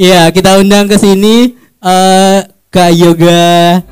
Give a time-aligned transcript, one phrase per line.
[0.00, 2.40] Iya, kita undang ke sini eh
[2.72, 3.84] Kak Yoga.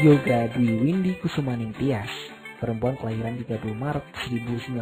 [0.00, 2.08] Yoga di Windy Kusumaning Tias,
[2.56, 4.80] perempuan kelahiran 30 Maret 1989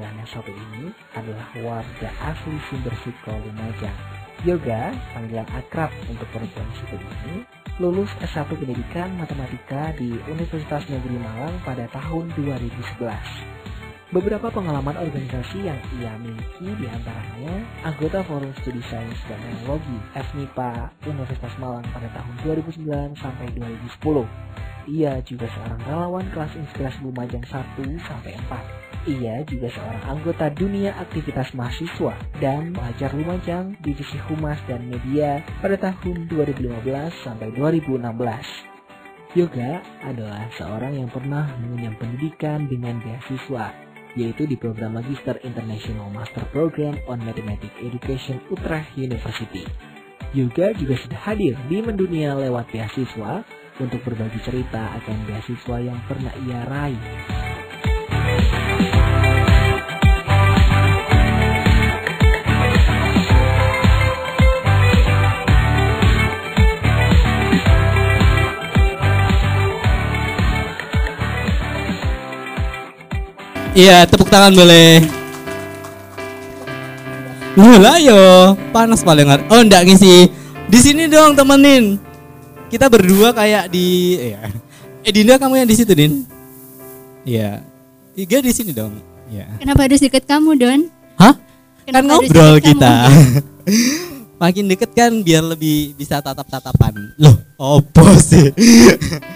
[0.00, 4.00] yang satu ini adalah warga asli Sumber Suko Lumajang.
[4.48, 7.44] Yoga, panggilan akrab untuk perempuan satu ini,
[7.78, 12.74] lulus S1 Pendidikan Matematika di Universitas Negeri Malang pada tahun 2011.
[14.10, 20.90] Beberapa pengalaman organisasi yang ia miliki di antaranya anggota Forum Studi Sains dan Teknologi FMIPA
[21.06, 24.67] Universitas Malang pada tahun 2009 sampai 2010.
[24.88, 28.88] Ia juga seorang relawan kelas inspirasi Lumajang 1 sampai 4.
[29.08, 35.76] Ia juga seorang anggota dunia aktivitas mahasiswa dan pelajar Lumajang Divisi Humas dan Media pada
[35.76, 36.72] tahun 2015
[37.20, 39.36] sampai 2016.
[39.36, 43.70] Yoga adalah seorang yang pernah mengenyam pendidikan dengan beasiswa
[44.16, 49.68] yaitu di program Magister International Master Program on Mathematics Education Utrecht University.
[50.32, 53.44] Yoga juga sudah hadir di mendunia lewat beasiswa
[53.78, 56.98] untuk berbagi cerita akan beasiswa yang pernah ia raih.
[73.78, 75.06] Iya, tepuk tangan boleh.
[77.54, 80.26] Mulai yo, panas paling Oh, enggak ngisi.
[80.66, 82.07] Di sini dong temenin.
[82.68, 84.44] Kita berdua kayak di ya.
[85.00, 86.28] Eh Dinda kamu yang di situ, Din?
[87.24, 87.64] Iya.
[88.12, 88.92] Tiga di sini dong.
[89.32, 89.48] Iya.
[89.56, 90.80] Kenapa harus deket kamu, Don?
[91.16, 91.32] Hah?
[91.32, 92.92] Kan Kenapa harus ngobrol kita.
[93.08, 93.22] kamu?
[94.42, 97.16] Makin deket kan biar lebih bisa tatap-tatapan.
[97.18, 98.52] Loh, opo sih?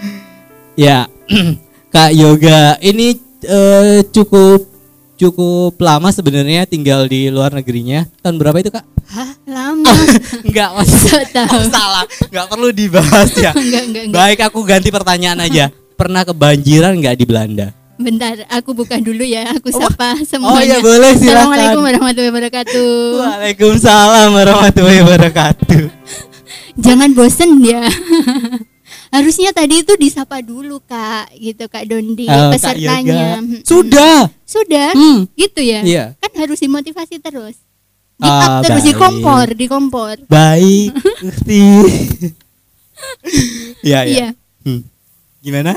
[0.85, 1.09] ya,
[1.93, 4.72] Kak Yoga, ini eh, cukup
[5.15, 8.05] cukup lama sebenarnya tinggal di luar negerinya.
[8.19, 8.85] Tahun berapa itu, Kak?
[9.09, 9.93] Hah, lama.
[10.47, 10.89] Enggak, Mas.
[11.05, 11.53] So tahu.
[11.53, 12.05] Oh, salah.
[12.27, 13.51] Enggak perlu dibahas ya.
[13.55, 14.17] Enggak, enggak, enggak.
[14.17, 15.69] Baik, aku ganti pertanyaan aja.
[15.93, 17.67] Pernah kebanjiran nggak di Belanda?
[17.93, 19.53] Bentar, aku buka dulu ya.
[19.53, 20.65] Aku Oh, sapa oh semuanya.
[20.65, 21.29] iya, boleh, silakan.
[21.53, 22.93] Assalamualaikum warahmatullahi wabarakatuh.
[23.21, 25.81] Waalaikumsalam warahmatullahi wabarakatuh.
[26.73, 27.85] Jangan bosen ya.
[29.13, 33.37] Harusnya tadi itu disapa dulu kak, gitu kak Dondi, Oh, Kak pesertanya.
[33.37, 33.61] Mm-mm.
[33.61, 34.25] Sudah.
[34.43, 35.29] Sudah, Hmm.
[35.31, 35.81] gitu ya.
[35.81, 36.03] Iya.
[36.17, 37.61] Kan harus dimotivasi terus.
[38.13, 38.89] Di Ah, up terus baik.
[38.89, 40.15] di kompor, di kompor.
[40.25, 40.89] Baik,
[41.21, 41.61] Gusti.
[43.81, 44.15] Iya, iya.
[44.15, 44.27] Iya.
[44.63, 44.81] Hmm.
[45.39, 45.75] Gimana?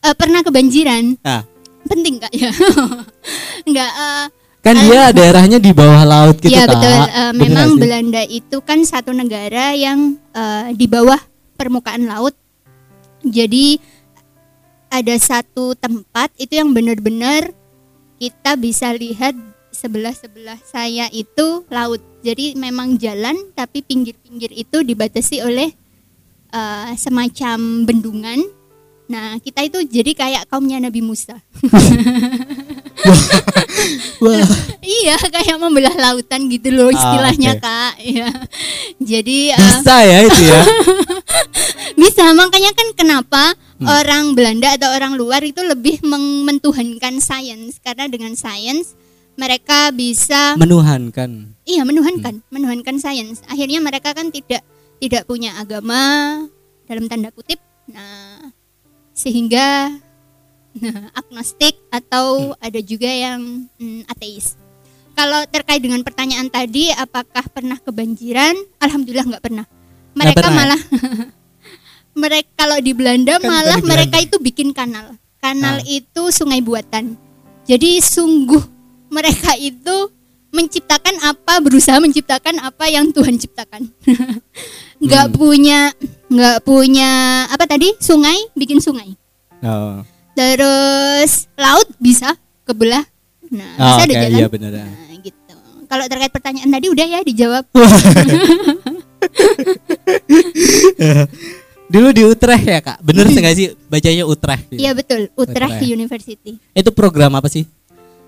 [0.00, 1.18] Eh, pernah kebanjiran?
[1.20, 1.42] Nah,
[1.84, 2.50] Penting kak ya?
[3.66, 3.90] Enggak.
[3.92, 4.24] eh,
[4.60, 6.70] kan dia daerahnya di bawah laut gitu, Iya Kak.
[6.72, 6.94] betul.
[6.98, 7.78] Bener memang nggak?
[7.78, 11.18] Belanda itu kan satu negara yang eh, di bawah
[11.54, 12.34] permukaan laut.
[13.26, 13.82] Jadi
[14.86, 17.50] ada satu tempat itu yang benar-benar
[18.16, 19.36] kita bisa lihat
[19.74, 22.00] sebelah sebelah saya itu laut.
[22.24, 25.68] Jadi memang jalan tapi pinggir-pinggir itu dibatasi oleh
[26.54, 28.40] eh, semacam bendungan.
[29.06, 31.38] Nah kita itu jadi kayak kaumnya Nabi Musa.
[34.24, 34.40] Wah,
[34.80, 37.62] Iya, kayak membelah lautan gitu loh Ah, istilahnya, oke.
[37.62, 37.92] Kak.
[38.00, 38.28] Iya.
[38.96, 40.60] Jadi eh, bisa ya itu ya.
[42.00, 43.44] bisa makanya kan kenapa
[43.76, 43.92] Hmm.
[43.92, 46.00] orang Belanda atau orang luar itu lebih
[46.48, 48.96] mentuhankan sains karena dengan sains
[49.36, 51.52] mereka bisa Menuhankan.
[51.68, 51.92] iya Hmm.
[51.92, 53.44] menuhankan, menuhankan sains.
[53.44, 54.64] Akhirnya mereka kan tidak
[54.96, 56.40] tidak punya agama
[56.88, 57.60] dalam tanda kutip.
[57.92, 58.48] Nah,
[59.12, 59.92] sehingga
[61.18, 62.60] agnostik atau Hmm.
[62.60, 63.40] ada juga yang
[63.74, 64.54] mm, ateis.
[65.12, 68.52] Kalau terkait dengan pertanyaan tadi, apakah pernah kebanjiran?
[68.76, 69.64] Alhamdulillah nggak pernah.
[70.12, 70.58] Mereka pernah ya?
[70.58, 70.80] malah
[72.16, 74.28] mereka kalau di Belanda Kan malah dari mereka Belanda.
[74.28, 75.06] itu bikin kanal.
[75.36, 75.84] Kanal Ah.
[75.86, 77.16] itu sungai buatan.
[77.64, 78.60] Jadi sungguh
[79.08, 80.12] mereka itu
[80.48, 83.92] menciptakan apa berusaha menciptakan apa yang Tuhan ciptakan.
[85.04, 85.34] Nggak Hmm.
[85.34, 85.80] punya
[86.26, 87.10] nggak punya
[87.46, 89.12] apa tadi sungai bikin sungai.
[89.60, 90.00] Oh.
[90.36, 93.02] Terus laut bisa kebelah.
[93.48, 94.36] Nah, Oh, bisa ada oke, jalan.
[94.36, 94.84] iya bener ya.
[94.84, 95.54] Nah, gitu.
[95.86, 97.64] Kalau terkait pertanyaan tadi udah ya dijawab.
[101.86, 104.66] Dulu di Utrecht ya kak, bener sih nggak sih bacanya Utrecht?
[104.68, 104.80] gitu?
[104.82, 105.86] Iya betul, Utrecht Utrecht.
[105.88, 106.52] University.
[106.74, 107.62] Itu program apa sih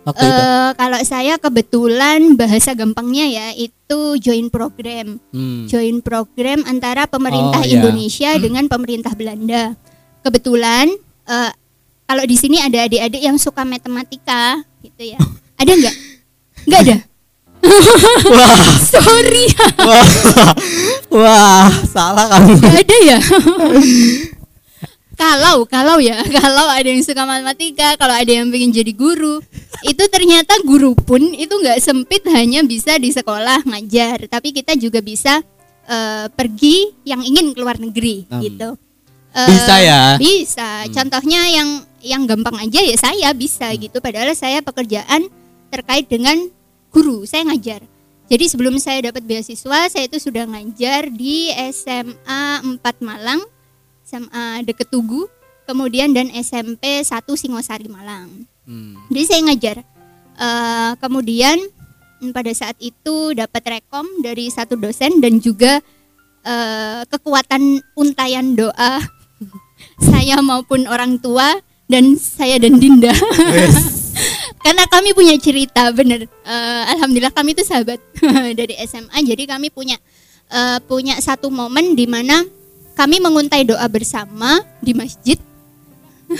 [0.07, 0.31] waktu itu?
[0.31, 5.19] Eh kalau saya kebetulan bahasa gampangnya ya itu join program.
[5.29, 5.67] Hmm.
[5.67, 7.83] Join program antara pemerintah Oh, iya.
[7.83, 9.75] Indonesia dengan pemerintah Belanda.
[10.23, 10.95] Kebetulan
[11.27, 11.51] eh,
[12.09, 15.21] kalau di sini ada adik-adik yang suka matematika gitu ya.
[15.55, 15.95] Ada nggak?
[16.65, 16.97] Nggak ada.
[18.31, 19.51] Wah, Sorry,
[19.89, 20.07] wah,
[21.11, 22.55] wah, salah kamu.
[22.55, 23.19] nggak ada ya.
[25.19, 29.43] kalau kalau ya kalau ada yang suka matematika kalau ada yang pengen jadi guru
[29.83, 35.03] itu ternyata guru pun itu nggak sempit hanya bisa di sekolah ngajar tapi kita juga
[35.03, 35.43] bisa
[35.85, 38.39] eh, pergi yang ingin keluar negeri Hmm.
[38.39, 38.69] gitu
[39.29, 40.03] Eh, Bisa ya?
[40.17, 40.93] bisa Hmm.
[40.95, 41.69] contohnya yang
[42.01, 45.29] yang gampang aja ya saya bisa gitu padahal saya pekerjaan
[45.69, 46.49] terkait dengan
[46.89, 47.85] guru saya ngajar
[48.27, 52.43] jadi sebelum saya dapat beasiswa saya itu sudah ngajar di SMA
[52.81, 53.45] 4 Malang
[54.03, 55.29] SMA deket Tugu
[55.65, 58.97] kemudian dan SMP 1 Singosari Malang Hmm.
[59.09, 59.77] jadi saya ngajar
[60.39, 61.59] Eh, kemudian
[62.23, 65.83] mm, pada saat itu dapat rekom dari satu dosen dan juga
[66.47, 69.03] eh, kekuatan untayan doa
[69.99, 71.59] saya maupun orang tua
[71.91, 73.13] dan saya dan Dinda.
[74.65, 76.27] Karena kami punya cerita bener.
[76.27, 78.03] Eh, alhamdulillah kami itu sahabat
[78.59, 79.97] dari SMA jadi kami punya
[80.51, 82.45] eh, punya satu momen di mana
[82.99, 85.39] kami menguntai doa bersama di masjid.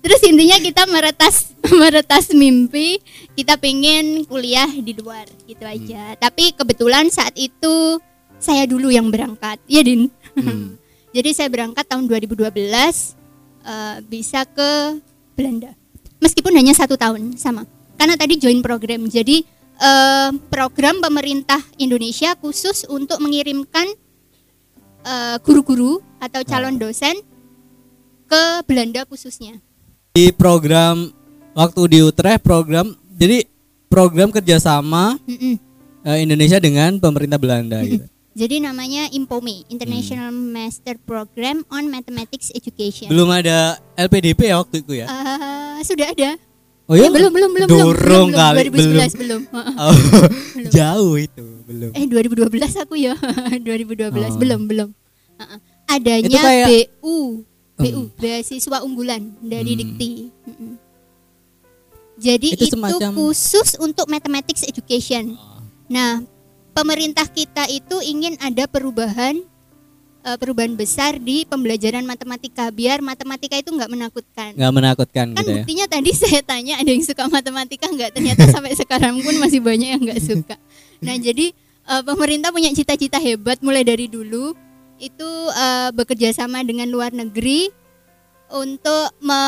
[0.00, 3.02] Terus intinya kita meretas meretas mimpi,
[3.36, 6.16] kita pengen kuliah di luar gitu aja.
[6.16, 8.00] Tapi kebetulan saat itu
[8.40, 10.08] saya dulu yang berangkat, ya Din.
[10.38, 10.76] Hmm.
[11.14, 14.98] Jadi saya berangkat tahun 2012 eh, bisa ke
[15.38, 15.70] Belanda.
[16.18, 17.62] Meskipun hanya satu tahun sama.
[17.94, 19.06] Karena tadi join program.
[19.06, 19.46] Jadi
[19.78, 23.86] eh, program pemerintah Indonesia khusus untuk mengirimkan
[25.06, 27.14] eh, guru-guru atau calon dosen
[28.26, 29.62] ke Belanda khususnya.
[30.18, 31.14] Di program
[31.54, 33.46] waktu di Utrecht program jadi
[33.86, 35.54] program kerjasama Mm-mm.
[36.02, 38.10] eh, Indonesia dengan pemerintah Belanda gitu.
[38.34, 43.06] Jadi namanya IMPOME, International Master Program on Mathematics Education.
[43.06, 45.06] Belum ada LPDP ya waktu itu ya?
[45.06, 46.34] Eh, sudah ada.
[46.84, 47.06] Oh iya?
[47.06, 49.42] Eh, belum belum belum belum, Dorong belum, kali, belum 2011 belum.
[49.54, 49.74] Heeh.
[49.78, 49.94] Oh,
[50.68, 51.90] jauh itu belum.
[51.92, 53.14] Eh 2012 aku ya.
[53.62, 54.36] 2012 Oh.
[54.36, 54.88] belum belum.
[55.38, 55.58] Heeh.
[55.86, 57.16] Adanya Itu kayak- BU,
[57.76, 58.08] BU Hmm.
[58.16, 59.80] beasiswa unggulan dari Hmm.
[59.80, 60.10] Dikti.
[60.42, 60.72] Mm-mm.
[62.16, 65.34] Jadi Itu itu, semacam- khusus untuk mathematics education.
[65.86, 66.22] Nah,
[66.74, 69.38] pemerintah kita itu ingin ada perubahan
[70.20, 74.50] eh, perubahan besar di pembelajaran matematika biar matematika itu nggak menakutkan.
[74.58, 75.54] Nggak menakutkan Kan gitu ya?
[75.62, 78.10] buktinya tadi saya tanya ada yang suka matematika nggak?
[78.12, 80.56] Ternyata sampai sekarang pun masih banyak yang nggak suka.
[81.00, 81.54] Nah jadi
[81.86, 84.52] eh, pemerintah punya cita-cita hebat mulai dari dulu
[84.98, 87.70] itu eh, bekerja sama dengan luar negeri
[88.50, 89.40] untuk me,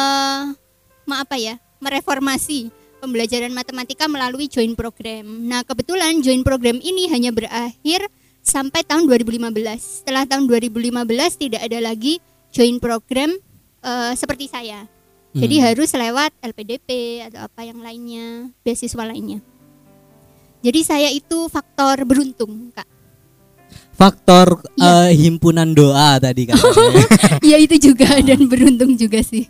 [1.04, 2.72] me- apa ya mereformasi
[3.06, 5.46] pembelajaran matematika melalui joint program.
[5.46, 8.10] Nah kebetulan joint program ini hanya berakhir
[8.42, 10.02] sampai tahun 2015.
[10.02, 10.98] Setelah tahun 2015
[11.38, 12.18] tidak ada lagi
[12.50, 13.30] joint program
[13.80, 14.90] eh, seperti saya.
[15.30, 15.64] Jadi Hmm.
[15.68, 16.88] harus lewat LPDP
[17.28, 19.38] atau apa yang lainnya, beasiswa lainnya.
[20.64, 22.88] Jadi saya itu faktor beruntung, Kak.
[23.92, 25.08] Faktor Iya.
[25.08, 27.04] eh, himpunan doa tadi katanya.
[27.52, 29.44] ya itu juga dan beruntung juga sih.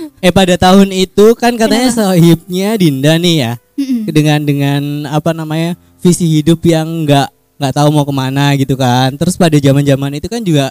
[0.24, 3.52] eh pada tahun itu kan katanya sohibnya Dinda nih ya.
[3.72, 4.04] Mm-mm.
[4.06, 9.16] dengan dengan apa namanya visi hidup yang nggak nggak tahu mau ke mana gitu kan.
[9.16, 10.70] Terus pada zaman zaman itu kan juga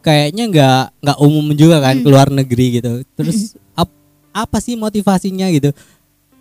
[0.00, 2.04] kayaknya nggak nggak umum juga kan Hmm.
[2.04, 3.02] keluar negeri gitu.
[3.12, 3.38] Terus
[3.72, 3.92] ap-
[4.30, 5.70] apa sih motivasinya gitu?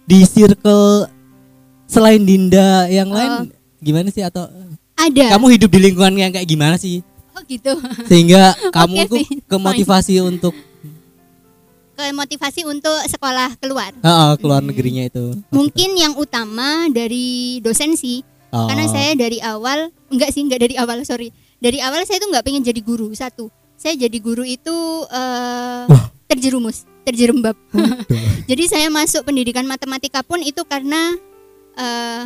[0.04, 1.12] Di circle
[1.86, 4.24] selain Dinda yang lain gimana sih?
[4.24, 4.48] Atau
[4.96, 5.36] Ada.
[5.36, 7.04] kamu hidup di lingkungan yang kayak gimana sih?
[7.36, 7.70] Oh gitu.
[8.08, 10.56] sehingga kamu Oke tuh sih, ke motivasi untuk
[11.98, 13.90] Ke motivasi untuk sekolah keluar.
[14.00, 15.34] ah, ah, keluar negerinya itu.
[15.50, 18.70] Mungkin yang utama dari dosen sih, Oh.
[18.70, 21.34] karena saya dari awal enggak sih enggak dari awal sorry.
[21.58, 23.50] Dari awal saya tuh nggak pengen jadi guru satu.
[23.76, 24.72] Saya jadi guru itu
[25.10, 25.86] eh,
[26.26, 27.56] terjerumus terjerembab.
[28.52, 31.16] Jadi saya masuk pendidikan matematika pun itu karena
[31.74, 32.24] eh,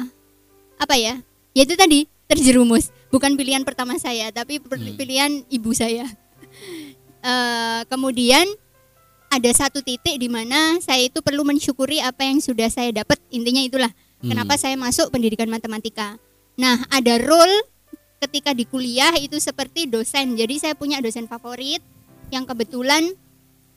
[0.76, 1.22] apa ya
[1.54, 2.90] ya itu tadi terjerumus.
[3.08, 4.98] Bukan pilihan pertama saya tapi Hmm.
[4.98, 6.06] pilihan ibu saya.
[7.22, 8.50] Eh, kemudian
[9.32, 13.64] ada satu titik di mana saya itu perlu mensyukuri apa yang sudah saya dapat intinya
[13.64, 14.38] itulah Hmm.
[14.38, 16.22] kenapa saya masuk pendidikan matematika
[16.54, 17.66] nah ada role
[18.22, 21.82] ketika di kuliah itu seperti dosen jadi saya punya dosen favorit
[22.30, 23.18] yang kebetulan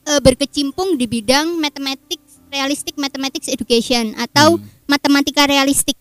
[0.05, 4.69] eh, berkecimpung di bidang mathematics realistic mathematics education atau Hmm.
[4.85, 5.97] matematika realistik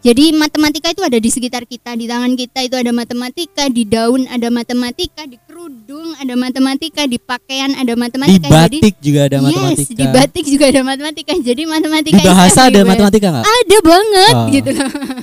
[0.00, 4.28] jadi matematika itu ada di sekitar kita, di tangan kita itu ada matematika, di daun
[4.28, 5.40] ada matematika, di
[5.84, 8.48] kerudung ada matematika, di pakaian ada di matematika.
[8.48, 11.32] batik juga ada Jadi, matematika yes, di batik juga ada matematika.
[11.36, 12.88] Jadi matematika di bahasa ada everywhere.
[12.88, 14.46] matematika nggak Ada banget Oh.
[14.48, 14.70] gitu.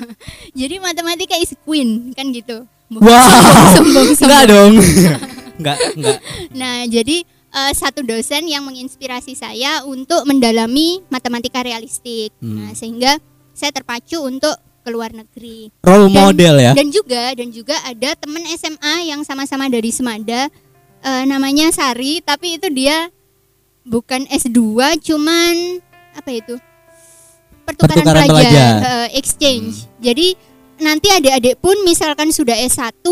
[0.62, 2.58] Jadi matematika is queen kan gitu.
[2.94, 3.10] Wow.
[3.74, 4.30] sombong, sombong.
[4.30, 4.74] Enggak dong.
[5.62, 6.18] Enggak, enggak.
[6.58, 7.22] Nah, jadi
[7.54, 12.34] eh, satu dosen yang menginspirasi saya untuk mendalami matematika realistik.
[12.42, 12.66] Hmm.
[12.66, 13.22] Nah, sehingga
[13.54, 15.70] saya terpacu untuk ke luar negeri.
[15.82, 16.72] Role Dan- model ya.
[16.74, 20.50] Dan juga dan juga ada teman SMA yang sama-sama dari Semada
[21.00, 23.10] eh, namanya Sari tapi itu dia
[23.82, 24.60] bukan S2
[25.00, 25.82] cuman
[26.14, 26.56] apa itu?
[27.62, 28.74] Pertukaran, Pertukaran pelajar, pelajar.
[28.82, 29.86] eh, exchange.
[29.98, 30.28] Jadi
[30.78, 33.06] nanti adik-adik pun misalkan sudah S1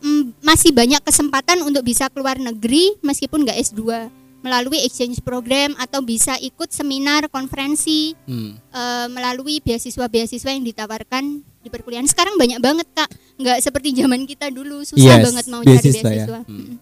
[0.00, 4.08] mm, masih banyak kesempatan untuk bisa keluar negeri meskipun nggak S2
[4.46, 8.54] melalui exchange program atau bisa ikut seminar konferensi Hmm.
[8.54, 12.06] eh, melalui beasiswa-beasiswa yang ditawarkan di perkuliahan.
[12.06, 15.98] Sekarang banyak banget kak, nggak seperti zaman kita dulu susah Yes, banget mau cari beasiswa
[15.98, 16.06] ya.
[16.06, 16.40] beasiswa.
[16.46, 16.58] Hmm.
[16.62, 16.74] Mm.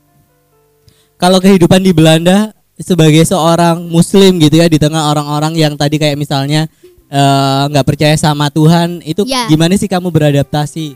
[1.16, 6.14] Kalau kehidupan di Belanda sebagai seorang Muslim gitu ya di tengah orang-orang yang tadi kayak
[6.14, 6.68] misalnya
[7.06, 9.46] eh, nggak percaya sama Tuhan itu Ya.
[9.46, 10.86] gimana sih kamu beradaptasi?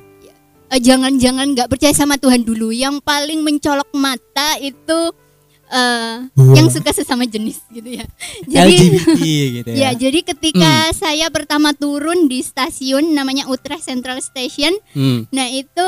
[0.69, 2.69] Eh, Jangan-jangan nggak percaya sama Tuhan dulu.
[2.69, 4.99] Yang paling mencolok mata itu
[5.69, 6.15] eh,
[6.57, 8.05] yang suka sesama jenis gitu ya.
[8.53, 9.21] Jadi LGBT
[9.61, 9.91] gitu ya ya.
[9.95, 15.29] jadi ketika saya pertama turun di stasiun namanya Utrecht Central Station, Hmm.
[15.29, 15.87] nah itu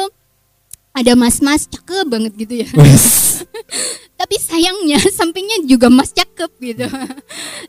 [0.90, 2.68] ada mas-mas cakep banget gitu ya.
[4.20, 6.84] Tapi sayangnya sampingnya juga mas cakep gitu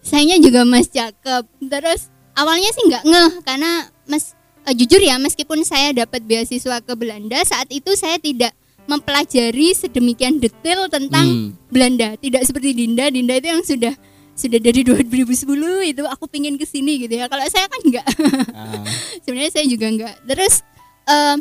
[0.04, 3.72] sayangnya juga mas cakep terus awalnya sih nggak ngeh karena
[4.04, 4.36] mas
[4.68, 8.52] eh, jujur ya meskipun saya dapat beasiswa ke Belanda saat itu saya tidak
[8.92, 11.50] mempelajari sedemikian detail tentang Hmm.
[11.68, 12.14] Belanda.
[12.16, 13.08] Tidak seperti Dinda.
[13.08, 13.94] Dinda itu yang sudah
[14.34, 15.48] sudah dari 2010
[15.88, 17.26] itu aku pingin ke sini gitu ya.
[17.26, 18.06] Kalau saya kan nggak
[18.52, 18.84] Ah.
[19.24, 20.16] sebenarnya saya juga enggak.
[20.26, 20.60] Terus
[21.06, 21.38] eh,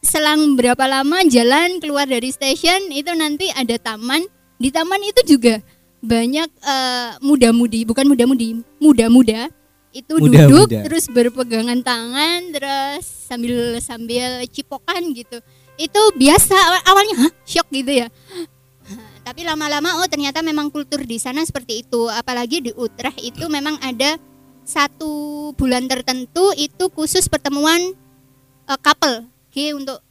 [0.00, 4.22] selang berapa lama jalan keluar dari stasiun itu nanti ada taman.
[4.56, 5.58] Di taman itu juga
[5.98, 7.82] banyak eh, muda-mudi.
[7.82, 9.50] Bukan muda-mudi muda-muda.
[9.88, 10.68] Itu Muda-muda.
[10.68, 15.40] duduk terus berpegangan tangan terus sambil sambil cipokan gitu
[15.78, 17.32] itu biasa aw- awalnya Hah?
[17.46, 18.10] shock gitu ya.
[19.26, 22.10] Tapi lama-lama oh ternyata memang kultur di sana seperti itu.
[22.10, 24.18] Apalagi di Utrecht itu memang ada
[24.66, 27.94] satu bulan tertentu itu khusus pertemuan
[28.66, 29.24] eh, couple.
[29.48, 30.02] G untuk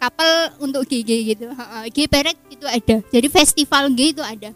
[0.00, 0.34] couple
[0.64, 1.46] untuk GG gitu.
[1.94, 2.96] G peret itu ada.
[3.12, 4.50] Jadi festival G itu ada.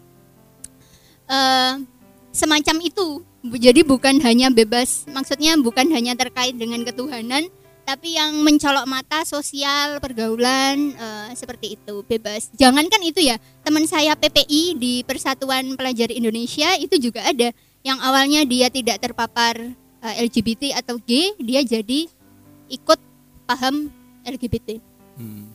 [1.29, 1.73] Eh,
[2.33, 3.23] semacam itu.
[3.45, 7.45] Jadi bukan hanya bebas maksudnya bukan hanya terkait dengan ketuhanan
[7.85, 14.13] tapi yang mencolok mata sosial pergaulan eh, seperti itu bebas jangankan itu ya teman saya
[14.13, 19.53] PPI di Persatuan Pelajar Indonesia itu juga ada yang awalnya dia tidak terpapar
[20.01, 22.09] eh, LGBT atau G dia jadi
[22.67, 22.99] ikut
[23.45, 24.81] paham LGBT
[25.15, 25.47] Hmm.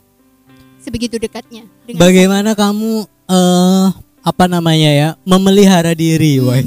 [0.78, 3.86] sebegitu dekatnya dengan Bagaimana kamu eh
[4.20, 6.64] apa namanya ya memelihara diri, Woi?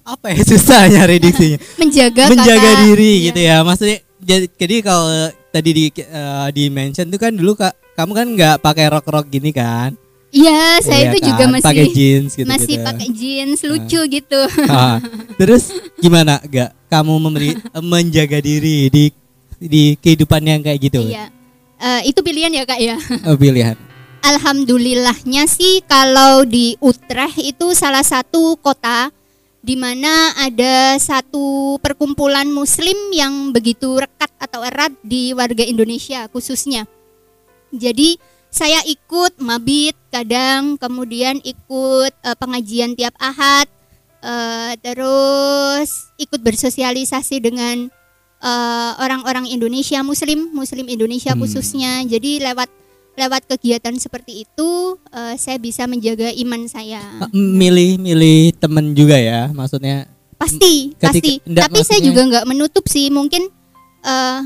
[0.00, 1.60] Apa ya susah nyari diksinya?
[1.76, 3.24] menjaga Menjaga kata- diri iya.
[3.28, 3.56] gitu ya.
[3.60, 5.08] Maksudnya jadi, jadi kalau
[5.50, 9.26] tadi di eh, di mention tuh kan dulu kak kamu kan nggak pakai rok rok
[9.28, 9.96] gini kan?
[10.30, 11.50] Iya, saya Iya itu juga kan?
[11.58, 12.86] masih pakai jeans gitu masih gitu.
[12.86, 14.40] pakai jeans lucu gitu.
[14.70, 15.02] Ah,
[15.34, 19.04] terus gimana gak kamu memberi eh, menjaga diri di
[19.58, 21.02] di kehidupan yang kayak gitu?
[21.02, 21.34] Iya.
[21.82, 22.96] Eh, itu pilihan ya kak ya.
[23.28, 23.74] Oh, pilihan.
[24.20, 29.08] Alhamdulillahnya sih kalau di Utrecht itu salah satu kota
[29.60, 36.88] di mana ada satu perkumpulan Muslim yang begitu rekat atau erat di warga Indonesia khususnya.
[37.70, 38.16] Jadi
[38.50, 43.70] saya ikut mabit kadang, kemudian ikut eh, pengajian tiap ahad,
[44.24, 47.86] eh, terus ikut bersosialisasi dengan
[48.40, 51.44] eh, orang-orang Indonesia Muslim, Muslim Indonesia Hmm.
[51.44, 52.02] khususnya.
[52.08, 52.72] Jadi lewat
[53.12, 54.70] lewat kegiatan seperti itu
[55.08, 57.02] eh, saya bisa menjaga iman saya.
[57.18, 60.06] Ah, Milih milih temen juga ya, maksudnya.
[60.34, 61.32] Pasti, Ketika- pasti.
[61.44, 63.08] enggak, Tapi saya juga nggak menutup sih.
[63.08, 63.44] Mungkin
[64.00, 64.40] eh,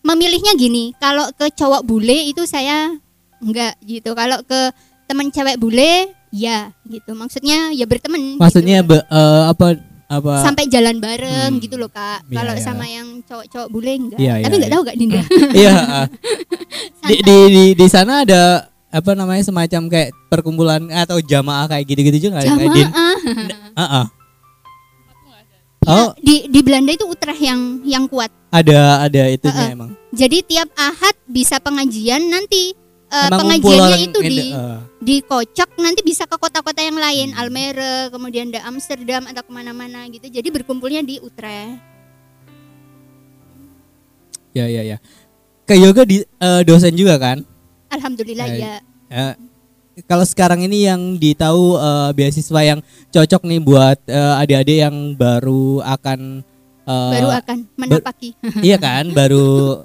[0.00, 0.94] memilihnya gini.
[0.94, 2.92] Kalau ke cowok bule itu saya
[3.40, 4.12] nggak gitu.
[4.12, 4.70] Kalau ke
[5.04, 7.12] teman cewek bule, ya gitu.
[7.12, 8.36] Maksudnya ya berteman.
[8.36, 8.94] Maksudnya gitu.
[8.94, 9.66] be- eh, apa
[10.04, 10.44] apa?
[10.44, 11.58] sampai jalan bareng Hmm.
[11.58, 12.22] gitu loh kak.
[12.24, 12.62] Iya, Kalau iya.
[12.62, 14.18] sama yang cowok-cowok bule enggak.
[14.20, 14.76] Iya, Tapi iya, nggak iya.
[14.76, 15.22] tahu kak Dinda.
[15.58, 15.74] Iya.
[17.04, 18.42] Di, di di di sana ada
[18.88, 22.40] apa namanya semacam kayak perkumpulan atau jamaah kayak gitu-gitu juga?
[22.40, 22.88] Kayak Din?
[22.88, 23.16] Jamaah.
[23.74, 24.06] Ah, ah.
[25.84, 28.32] Ya, Oh, di di Belanda itu Utrecht yang yang kuat.
[28.48, 29.76] ada ada itunya Uh-uh.
[29.76, 29.90] emang.
[30.10, 32.72] Jadi tiap ahad bisa pengajian nanti
[33.12, 37.38] Emang pengajiannya itu di eh, dikocok nanti bisa ke kota-kota yang lain, Hmm.
[37.38, 40.26] Almere, kemudian ada Amsterdam atau ke mana-mana gitu.
[40.26, 41.78] Jadi berkumpulnya di Utrecht.
[44.50, 44.96] ya ya ya.
[45.64, 47.40] Ke yoga di eh, dosen juga kan?
[47.88, 48.60] Alhamdulillah Baik.
[48.60, 48.74] ya.
[49.08, 49.34] Eh,
[50.04, 55.80] kalau sekarang ini yang ditahu eh, beasiswa yang cocok nih buat eh, adik-adik yang baru
[55.80, 56.44] akan
[56.84, 58.36] eh, Baru akan menapaki.
[58.66, 59.80] iya kan, baru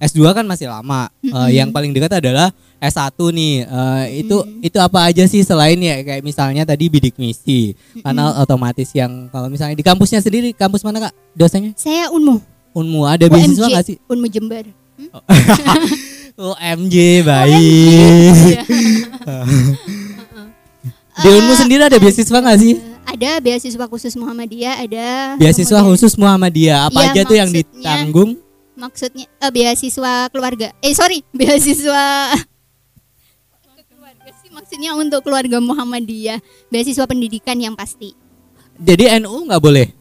[0.00, 1.06] S2 kan masih lama.
[1.20, 1.48] Eh, Mm-mm.
[1.54, 2.50] yang paling dekat adalah
[2.82, 3.54] S1 nih.
[3.62, 4.66] Eh, itu Mm.
[4.66, 7.78] itu apa aja sih selain ya kayak misalnya tadi bidik misi.
[8.02, 11.70] Karena otomatis yang kalau misalnya di kampusnya sendiri, kampus mana Kak dosennya?
[11.78, 12.40] Saya Unmu.
[12.74, 13.96] Unmu ada beasiswa nggak sih?
[14.10, 14.79] Unmu Jember.
[16.50, 18.36] OMG baik.
[18.48, 18.62] Iya.
[21.12, 22.74] Di Unmu Eh, sendiri ada beasiswa nggak sih?
[23.04, 25.08] Ada beasiswa khusus Muhammadiyah, ada.
[25.36, 28.30] Beasiswa kemudian- khusus Muhammadiyah apa Iya, aja tuh yang ditanggung?
[28.72, 30.72] Maksudnya eh, beasiswa keluarga.
[30.80, 32.32] Eh sorry, beasiswa
[33.76, 38.16] Ke keluarga sih maksudnya untuk keluarga Muhammadiyah, beasiswa pendidikan yang pasti.
[38.80, 39.92] Jadi NU nggak boleh?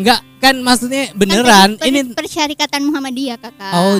[0.00, 3.72] Nggak kan maksudnya beneran Kan ini per- persyarikatan Muhammadiyah kakak.
[3.76, 3.96] oh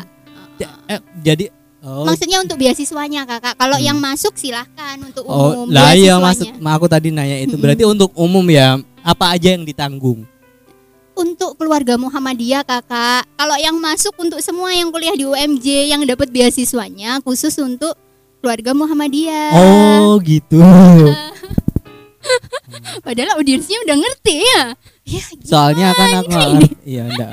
[0.88, 1.52] eh, jadi
[1.85, 3.54] oh Maksudnya untuk beasiswanya kakak.
[3.57, 5.66] Kalau yang masuk silahkan untuk oh umum.
[5.69, 9.64] lah iya maksud ma- aku tadi nanya itu berarti untuk umum ya apa aja yang
[9.64, 10.25] ditanggung?
[11.21, 13.28] untuk keluarga Muhammadiyah kakak.
[13.37, 17.92] Kalau yang masuk untuk semua yang kuliah di UMJ yang dapat beasiswanya khusus untuk
[18.40, 19.52] keluarga Muhammadiyah.
[19.52, 20.57] Oh gitu.
[23.04, 24.62] Padahal audiensnya udah ngerti ya.
[25.11, 26.50] Ya, Soalnya kan aku nggak.
[26.85, 27.31] Iya enggak.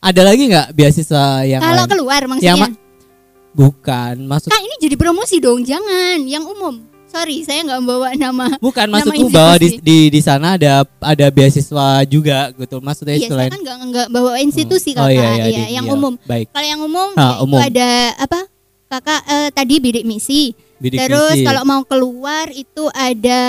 [0.00, 2.54] Ada lagi nggak beasiswa yang kalau keluar Yang maksudnya.
[2.64, 2.78] ma-
[3.50, 6.86] Bukan maksud Kak ini jadi promosi dong, jangan yang umum.
[7.04, 8.46] Sorry, saya nggak bawa nama.
[8.56, 9.82] bukan nama maksudku bahwa di, institusi.
[9.82, 12.78] di di sana ada ada beasiswa juga gitu.
[12.78, 15.10] Maksudnya Iya, saya selain kan nggak nggak bawa institusi Oh, kakak.
[15.10, 15.92] iya, iya, Iya, di- yang iya.
[15.92, 16.14] umum.
[16.22, 16.46] Baik.
[16.48, 17.58] Kalau yang umum, Ah, ya umum.
[17.58, 18.40] itu ada apa?
[18.88, 20.54] Kakak eh, tadi bidik misi.
[20.78, 21.44] Bidik Terus misi.
[21.44, 23.42] kalau mau keluar itu ada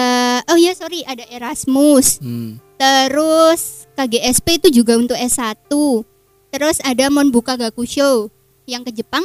[0.44, 2.18] oh ya sorry ada Erasmus.
[2.18, 2.58] Hmm.
[2.82, 5.70] Terus KGSP itu juga untuk S1.
[6.50, 8.34] Terus ada Monbuka Gakusho
[8.66, 9.22] yang ke Jepang.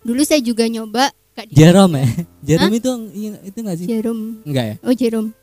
[0.00, 1.12] Dulu saya juga nyoba
[1.52, 2.08] Jerome ya?
[2.56, 2.90] Jerome itu
[3.44, 3.86] itu nggak sih?
[3.92, 4.40] Jerome.
[4.48, 4.74] Enggak ya?
[4.80, 5.36] Oh Jerome.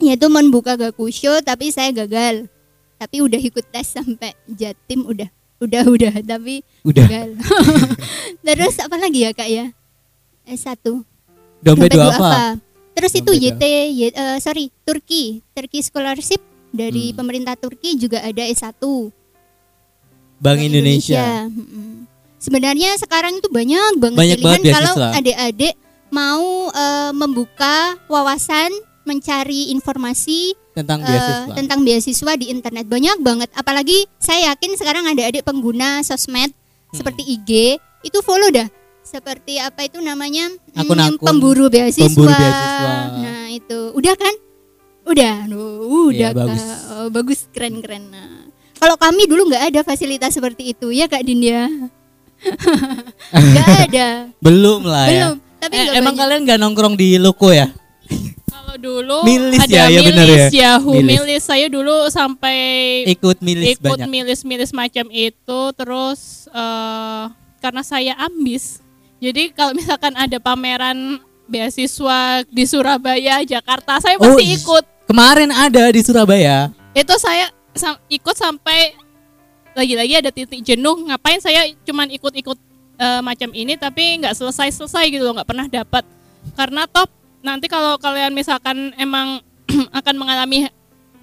[0.00, 2.48] Ya itu Monbuka Gakusho tapi saya gagal.
[2.96, 5.28] Tapi udah ikut tes sampai Jatim udah
[5.60, 7.04] udah udah tapi Udah.
[7.04, 7.36] gagal.
[8.48, 9.76] Terus apa lagi ya Kak ya?
[10.48, 10.80] S1.
[10.80, 11.04] Dompet
[11.60, 12.56] Dompet dua apa?
[12.96, 17.16] Terus itu Dompet YT, Y- eh, sorry, Turki, Turki Scholarship dari Hmm.
[17.16, 18.82] pemerintah Turki juga ada S1.
[20.36, 21.46] Bank Indonesia.
[21.46, 22.04] Mm-mm.
[22.36, 25.16] Sebenarnya sekarang itu banyak banget Banyak pilihan banget kalau beasiswa.
[25.16, 25.74] adik-adik
[26.10, 28.68] mau eh, membuka wawasan,
[29.02, 31.54] mencari informasi Tentang eh, beasiswa.
[31.54, 33.48] tentang beasiswa di internet banyak banget.
[33.52, 36.94] Apalagi saya yakin sekarang ada adik pengguna sosmed Hmm.
[36.94, 37.50] seperti IG
[38.02, 38.68] itu follow dah.
[39.00, 40.48] Seperti apa itu namanya?
[40.48, 42.04] Hmm, Akun-akun pemburu beasiswa.
[42.06, 42.94] pemburu beasiswa.
[43.18, 43.80] Nah, itu.
[43.92, 44.34] Udah kan?
[45.04, 45.44] Udah.
[45.44, 46.62] Nuh, udah Iya, bagus.
[46.90, 48.08] Oh, bagus keren-keren.
[48.08, 51.68] Nah, kalau kami dulu nggak ada fasilitas seperti itu ya Kak Dinda.
[53.32, 54.08] Nggak ada.
[54.38, 55.10] Belum lah ya.
[55.10, 55.34] Belum.
[55.56, 56.20] Tapi Eh, emang banyak.
[56.20, 57.72] kalian nggak nongkrong di loko ya?
[58.44, 60.48] Kalau dulu Milis ada ya, ya bener milis ya.
[60.76, 61.16] Yahoo, Milis.
[61.16, 61.42] milis.
[61.42, 62.58] Saya dulu sampai
[63.08, 64.04] Ikut milis ikut banyak.
[64.06, 67.24] milis-milis macam itu terus eh,
[67.58, 68.84] karena saya ambis.
[69.18, 74.84] Jadi kalau misalkan ada pameran beasiswa di Surabaya, Jakarta, saya Oh, pasti i- ikut.
[75.04, 76.72] Kemarin ada di Surabaya.
[76.96, 77.52] Itu saya
[78.08, 78.96] ikut sampai
[79.76, 80.96] lagi-lagi ada titik jenuh.
[81.10, 82.58] Ngapain saya cuman ikut-ikut
[82.98, 86.04] eh, macam ini tapi nggak selesai-selesai gitu loh, nggak pernah dapat.
[86.56, 87.10] Karena top
[87.44, 89.44] nanti kalau kalian misalkan emang
[89.98, 90.70] akan mengalami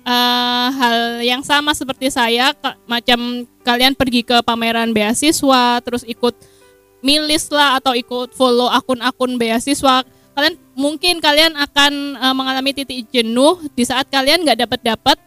[0.05, 6.37] eh, hal yang sama seperti saya, ka- macam kalian pergi ke pameran beasiswa, terus ikut
[7.01, 10.05] milis lah atau ikut follow akun-akun beasiswa,
[10.37, 15.17] kalian mungkin kalian akan eh, mengalami titik jenuh di saat kalian nggak dapat dapat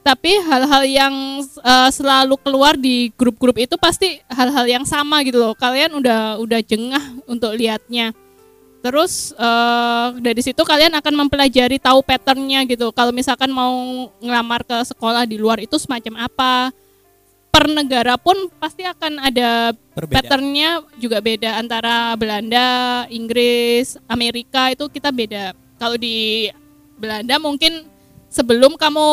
[0.00, 5.52] tapi hal-hal yang eh, selalu keluar di grup-grup itu pasti hal-hal yang sama gitu loh.
[5.52, 8.12] Kalian udah udah jengah untuk lihatnya
[8.80, 12.88] terus eh, dari situ kalian akan mempelajari tahu patternnya gitu.
[12.96, 16.72] Kalau misalkan mau ngelamar ke sekolah di luar itu semacam apa
[17.50, 20.14] per negara pun pasti akan ada Berbeda.
[20.22, 25.52] patternnya juga beda antara Belanda, Inggris, Amerika itu kita beda.
[25.76, 26.46] Kalau di
[26.94, 27.84] Belanda mungkin
[28.30, 29.08] sebelum kamu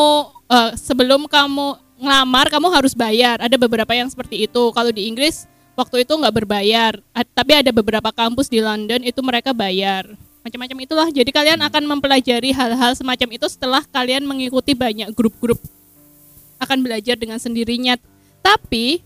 [0.53, 3.41] eh, sebelum kamu ngelamar kamu harus bayar.
[3.41, 4.63] Ada beberapa yang seperti itu.
[4.69, 6.93] Kalau di Inggris waktu itu nggak berbayar.
[7.17, 10.05] A- Tapi ada beberapa kampus di London itu mereka bayar.
[10.45, 11.07] Macam-macam itulah.
[11.09, 15.57] Jadi kalian akan mempelajari hal-hal semacam itu setelah kalian mengikuti banyak grup-grup
[16.61, 17.97] akan belajar dengan sendirinya.
[18.47, 19.03] Tapi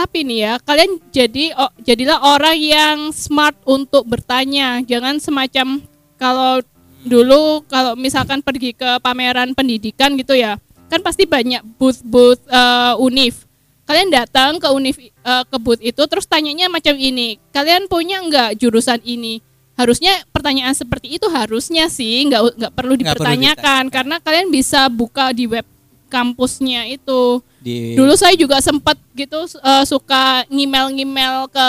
[0.00, 4.80] tapi nih ya, kalian jadi oh, jadilah orang yang smart untuk bertanya.
[4.80, 5.84] Jangan semacam
[6.16, 6.64] kalau
[7.04, 10.56] dulu kalau misalkan pergi ke pameran pendidikan gitu ya,
[10.88, 13.44] kan pasti banyak booth-booth eh, univ.
[13.84, 17.36] Kalian datang ke univ eh, ke booth itu terus tanyanya macam ini.
[17.52, 19.44] Kalian punya nggak jurusan ini?
[19.76, 24.88] Harusnya pertanyaan seperti itu harusnya sih nggak nggak perlu Nggak perlu dipertanyakan karena kalian bisa
[24.88, 25.68] buka di web
[26.10, 27.38] kampusnya itu.
[27.62, 31.68] Di Dulu saya juga sempat gitu eh, suka ngimel-ngimel ke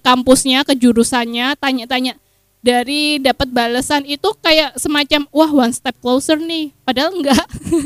[0.00, 2.16] kampusnya, ke jurusannya, tanya-tanya.
[2.62, 6.72] Dari dapat balasan itu kayak semacam wah one step closer nih.
[6.88, 7.44] Padahal enggak.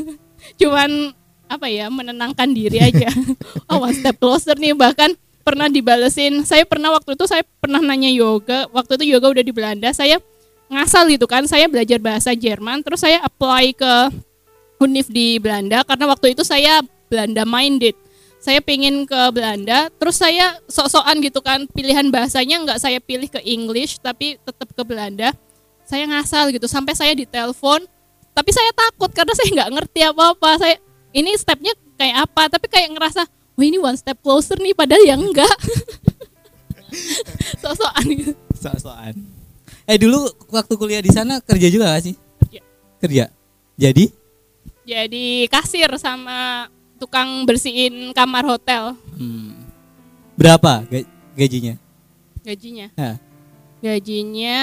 [0.61, 1.11] Cuman
[1.47, 3.07] apa ya menenangkan diri aja
[3.71, 5.15] oh one step closer nih bahkan
[5.47, 9.53] pernah dibalesin saya pernah waktu itu saya pernah nanya yoga waktu itu yoga udah di
[9.55, 10.19] Belanda saya
[10.67, 13.93] ngasal gitu kan saya belajar bahasa Jerman terus saya apply ke
[14.77, 17.97] Univ di Belanda karena waktu itu saya Belanda minded
[18.37, 23.41] saya pengen ke Belanda terus saya sok-sokan gitu kan pilihan bahasanya nggak saya pilih ke
[23.41, 25.33] English tapi tetap ke Belanda
[25.87, 27.83] saya ngasal gitu sampai saya ditelepon
[28.37, 30.75] tapi saya takut karena saya nggak ngerti apa-apa saya
[31.11, 33.25] ini stepnya kayak apa tapi kayak ngerasa
[33.57, 35.55] wah ini one step closer nih padahal ya enggak
[37.65, 39.13] sok-sokan gitu Soal-soal.
[39.87, 42.15] Eh dulu waktu kuliah di sana kerja juga gak sih?
[42.43, 42.61] Kerja.
[42.99, 43.25] Kerja.
[43.77, 44.09] Jadi
[44.87, 49.51] jadi kasir sama tukang bersihin kamar hotel hmm,
[50.39, 51.75] berapa ga- gajinya?
[52.47, 53.19] gajinya Hah.
[53.83, 54.59] gajinya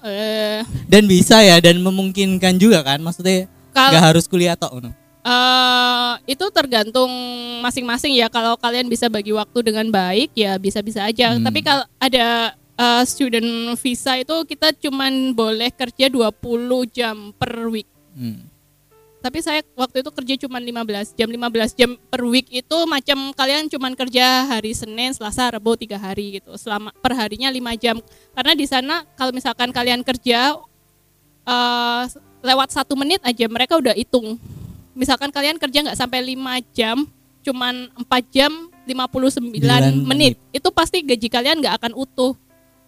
[0.00, 3.46] eh Dan bisa ya dan memungkinkan juga kan maksudnya
[3.76, 4.90] nggak harus kuliah tok no?
[5.20, 7.12] Eh, itu tergantung
[7.60, 8.32] masing-masing ya.
[8.32, 11.36] Kalau kalian bisa bagi waktu dengan baik ya bisa-bisa aja.
[11.36, 11.44] Hmm.
[11.44, 16.32] Tapi kalau ada eh, student visa itu kita cuman boleh kerja 20
[16.88, 17.88] jam per week.
[18.16, 18.48] Hmm.
[19.20, 21.28] Tapi saya waktu itu kerja cuman 15 jam.
[21.28, 26.40] 15 jam per week itu macam kalian cuman kerja hari Senin, Selasa, Rabu tiga hari
[26.40, 26.56] gitu.
[26.56, 27.96] Selama per harinya 5 jam.
[28.32, 30.56] Karena di sana kalau misalkan kalian kerja
[31.44, 32.02] eh,
[32.40, 34.40] lewat satu menit aja mereka udah hitung
[34.96, 36.96] misalkan kalian kerja nggak sampai 5 jam
[37.40, 38.52] cuman 4 jam
[38.84, 40.08] 59 Sembilan menit.
[40.08, 40.34] menit.
[40.50, 42.34] itu pasti gaji kalian nggak akan utuh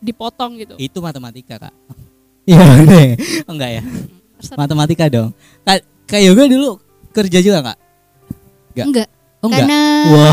[0.03, 1.75] dipotong gitu Itu matematika kak.
[2.43, 3.07] Iya enggak,
[3.47, 3.83] enggak ya.
[4.35, 4.59] Terserah.
[4.59, 5.31] Matematika dong.
[6.13, 6.77] Kak, Yoga dulu
[7.11, 7.79] kerja juga kak?
[8.73, 8.87] Nggak.
[8.87, 9.09] Enggak.
[9.41, 9.59] Oh enggak.
[9.59, 10.33] karena Wah.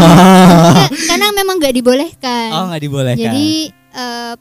[0.70, 2.50] enggak, karena memang nggak dibolehkan.
[2.52, 3.24] Oh nggak dibolehkan.
[3.26, 4.34] Jadi eh,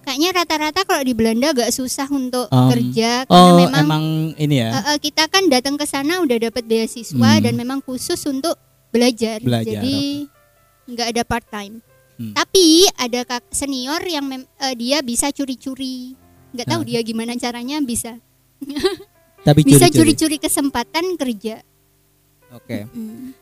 [0.00, 4.04] kayaknya rata-rata kalau di Belanda agak susah untuk Um, kerja karena oh memang emang
[4.38, 4.70] ini ya.
[4.72, 7.42] eh, eh, kita kan datang ke sana udah dapat beasiswa Hmm.
[7.42, 8.54] dan memang khusus untuk
[8.88, 9.42] belajar.
[9.42, 10.24] Belajar, Jadi
[10.88, 11.82] nggak ada part time.
[12.14, 12.32] Hmm.
[12.32, 12.64] Tapi
[12.94, 16.14] ada kak senior yang mem- eh, dia bisa curi-curi.
[16.50, 16.88] Nggak tahu Nah.
[16.88, 18.16] dia gimana caranya bisa
[19.48, 20.36] Tapi bisa curi-curi.
[20.36, 21.64] kesempatan kerja.
[22.52, 22.84] Oke.
[22.84, 23.32] Hmm.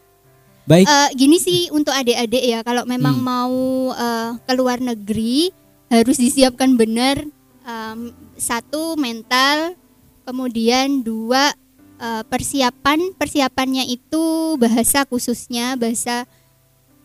[0.66, 0.87] Baik.
[0.87, 3.27] Eh, gini sih untuk adik-adik ya kalau memang Hmm.
[3.27, 3.57] mau
[3.90, 5.51] eh, ke luar negeri
[5.87, 7.23] harus disiapkan benar
[7.62, 9.79] em, satu mental
[10.23, 11.55] kemudian dua
[11.97, 16.27] eh, persiapan persiapannya itu bahasa khususnya bahasa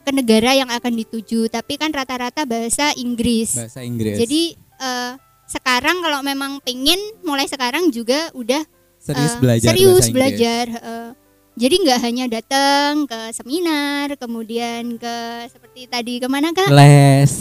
[0.02, 4.18] ke negara yang akan dituju tapi kan rata-rata bahasa Inggris Bahasa Inggris.
[4.18, 5.12] jadi eh,
[5.46, 8.66] sekarang kalau memang pengen mulai sekarang juga udah
[9.02, 11.06] serius eh, belajar serius belajar heeh.
[11.58, 15.16] jadi nggak hanya datang ke seminar kemudian ke
[15.50, 17.34] seperti tadi ke mana kak Les.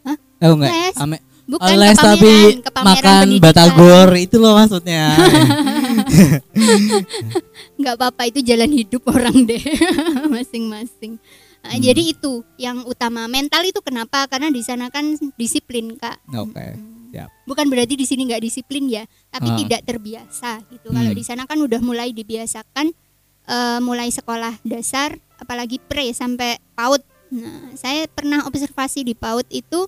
[0.00, 0.16] Hah?
[0.40, 0.70] Oh enggak.
[0.70, 0.94] Les?
[0.96, 3.42] Ame- bukan ke les pameran tapi ke pameran makan pendidikan.
[3.42, 5.02] batagor itu loh maksudnya.
[7.74, 9.60] nggak apa-apa itu jalan hidup orang deh
[10.32, 11.20] masing-masing
[11.60, 11.84] Nah, Hmm.
[11.84, 16.72] jadi itu yang utama mental itu kenapa karena di sana kan disiplin kak Oke.
[17.10, 17.30] Siap.
[17.42, 19.56] bukan berarti di sini nggak disiplin ya tapi Ah.
[19.58, 21.18] tidak terbiasa gitu kalau Hmm.
[21.18, 22.94] di sana kan udah mulai dibiasakan
[23.42, 29.86] eh, mulai sekolah dasar apalagi pre sampai PAUD nah saya pernah observasi di PAUD itu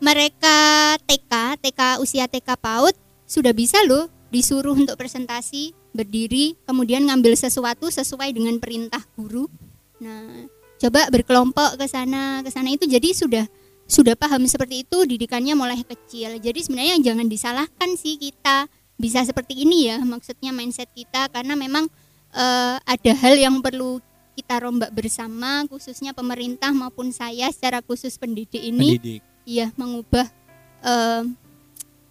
[0.00, 0.56] mereka
[1.02, 7.88] TK TK usia TK PAUD sudah bisa loh disuruh untuk presentasi berdiri kemudian ngambil sesuatu
[7.88, 9.50] sesuai dengan perintah guru
[9.96, 10.44] nah
[10.76, 13.44] coba berkelompok ke sana ke sana itu jadi sudah
[13.90, 16.38] sudah paham seperti itu didikannya mulai kecil.
[16.38, 21.90] Jadi sebenarnya jangan disalahkan sih kita bisa seperti ini ya maksudnya mindset kita karena memang
[22.30, 23.98] eh, ada hal yang perlu
[24.38, 29.22] kita rombak bersama khususnya pemerintah maupun saya secara khusus pendidik ini Pendidik.
[29.42, 30.28] iya mengubah
[30.86, 31.24] eh,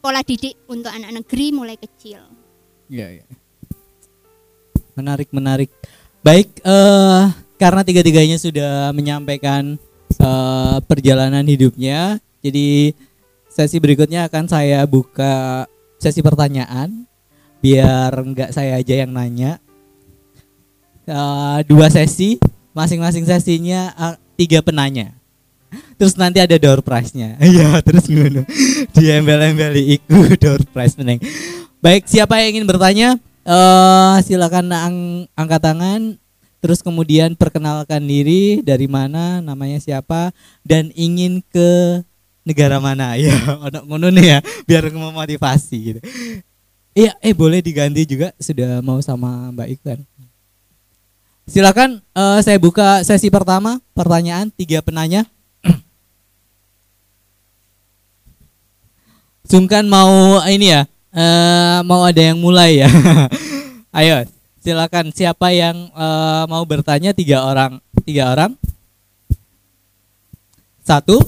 [0.03, 2.19] pola didik untuk anak negeri mulai kecil.
[2.89, 3.25] Iya, iya.
[4.97, 5.69] Menarik, menarik.
[6.19, 7.25] Baik, eh
[7.59, 9.79] karena tiga-tiganya sudah menyampaikan
[10.17, 12.95] eh, perjalanan hidupnya, jadi
[13.49, 15.65] sesi berikutnya akan saya buka
[15.99, 17.05] sesi pertanyaan,
[17.59, 19.59] biar enggak saya aja yang nanya.
[21.05, 22.37] Eh, dua sesi,
[22.71, 25.13] masing-masing sesinya eh, tiga penanya.
[25.99, 27.37] Terus nanti ada door prize-nya.
[27.43, 28.41] Iya, terus ngono.
[28.95, 31.21] Diembel-embeli iku door prize meneng.
[31.83, 33.09] Baik, siapa yang ingin bertanya?
[33.49, 36.01] eh silakan ang- angkat tangan.
[36.59, 40.35] Terus kemudian perkenalkan diri dari mana, namanya siapa,
[40.67, 42.03] dan ingin ke
[42.43, 43.15] negara mana.
[43.19, 45.99] Ya, ono ngono nih ya, biar memotivasi gitu.
[46.91, 49.99] Iya, eh boleh diganti juga sudah mau sama Mbak Iklan.
[51.49, 55.23] Silakan eh, saya buka sesi pertama, pertanyaan tiga penanya.
[59.49, 62.89] Sungkan mau ini ya, eh, mau ada yang mulai ya.
[63.97, 64.21] Ayo,
[64.59, 68.51] Silakan siapa yang eh, mau bertanya tiga orang, tiga orang.
[70.83, 71.21] Satu,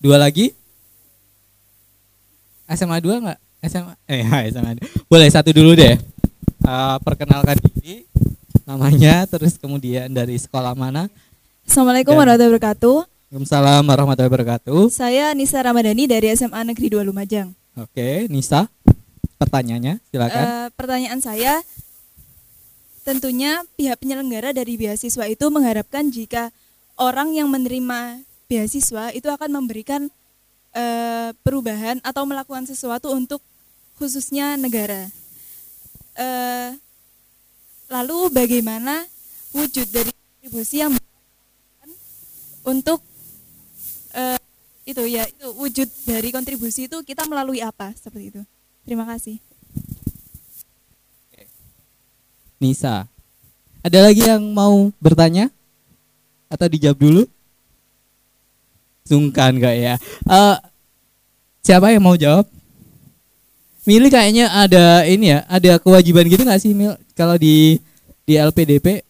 [0.00, 0.56] dua lagi.
[2.68, 3.38] SMA 2 nggak?
[3.64, 5.08] SMA eh SMA 2.
[5.08, 5.96] Boleh satu dulu deh.
[6.58, 8.04] Eh, perkenalkan diri,
[8.64, 11.08] namanya, terus kemudian dari sekolah mana.
[11.64, 12.96] Assalamualaikum Dan- warahmatullahi wabarakatuh.
[13.28, 14.80] Waalaikumsalam warahmatullahi wabarakatuh.
[14.88, 17.52] Saya Nisa Ramadhani dari SMA Negeri 2 Lumajang.
[17.76, 18.66] Oke, Nisa,
[19.38, 20.44] pertanyaannya silakan.
[20.44, 21.62] Eh, pertanyaan saya,
[23.06, 26.52] tentunya pihak penyelenggara dari beasiswa itu mengharapkan jika
[26.98, 28.20] orang yang menerima
[28.50, 30.10] beasiswa itu akan memberikan
[30.74, 33.40] eh, perubahan atau melakukan sesuatu untuk
[33.96, 35.08] khususnya negara.
[36.18, 36.70] Eh,
[37.88, 39.06] lalu bagaimana
[39.54, 40.92] wujud dari kontribusi yang
[42.66, 43.00] untuk
[44.12, 44.38] eh,
[44.84, 48.42] itu ya itu wujud dari kontribusi itu kita melalui apa seperti itu.
[48.88, 49.36] Terima kasih.
[52.56, 53.04] Nisa.
[53.84, 55.52] Ada lagi yang mau bertanya?
[56.48, 57.22] Atau dijawab dulu?
[59.04, 59.94] Sungkan gak ya?
[60.24, 60.56] Eh,
[61.60, 62.48] siapa yang mau jawab?
[63.84, 67.80] Mili kayaknya ada ini ya, ada kewajiban gitu nggak sih Mil kalau di
[68.28, 69.00] di LPDP?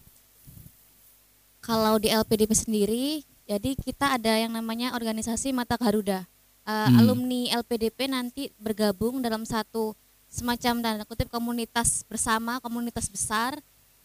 [1.59, 3.07] Kalau di LPDP sendiri,
[3.47, 6.27] jadi kita ada yang namanya organisasi Mata Garuda.
[6.68, 7.00] Uh, Hmm.
[7.00, 9.96] Alumni LPDP nanti bergabung dalam satu
[10.28, 13.57] semacam tanda kutip komunitas bersama, komunitas besar,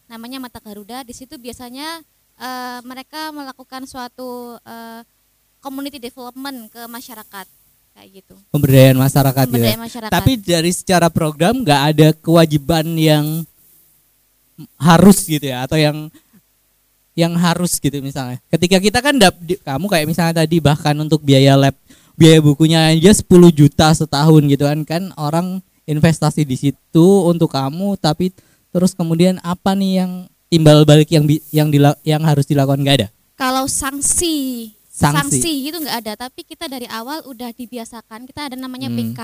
[0.08, 1.04] namanya Mata Garuda.
[1.04, 2.00] Di situ biasanya
[2.40, 5.00] uh, mereka melakukan suatu uh,
[5.60, 7.46] community development ke masyarakat,
[8.00, 8.34] kayak gitu.
[8.48, 9.48] Pemberdayaan masyarakat ya.
[9.52, 10.12] Pemberdayaan masyarakat.
[10.16, 13.44] Tapi dari secara program nggak ada kewajiban yang
[14.80, 16.08] harus gitu ya atau yang
[17.14, 18.42] yang harus gitu misalnya.
[18.50, 21.74] Ketika kita kan dap, kamu kayak misalnya tadi bahkan untuk biaya lab,
[22.14, 27.94] biaya bukunya aja 10 juta setahun gitu kan kan orang investasi di situ untuk kamu
[27.96, 28.32] tapi
[28.70, 30.12] terus kemudian apa nih yang
[30.46, 33.08] timbal balik yang yang dila- yang harus dilakukan nggak ada.
[33.34, 35.42] Kalau sanksi, Sanksi.
[35.42, 36.12] sanksi, gitu nggak ada.
[36.16, 38.22] Tapi kita dari awal udah dibiasakan.
[38.24, 38.96] Kita ada namanya Hmm.
[38.96, 39.20] PK,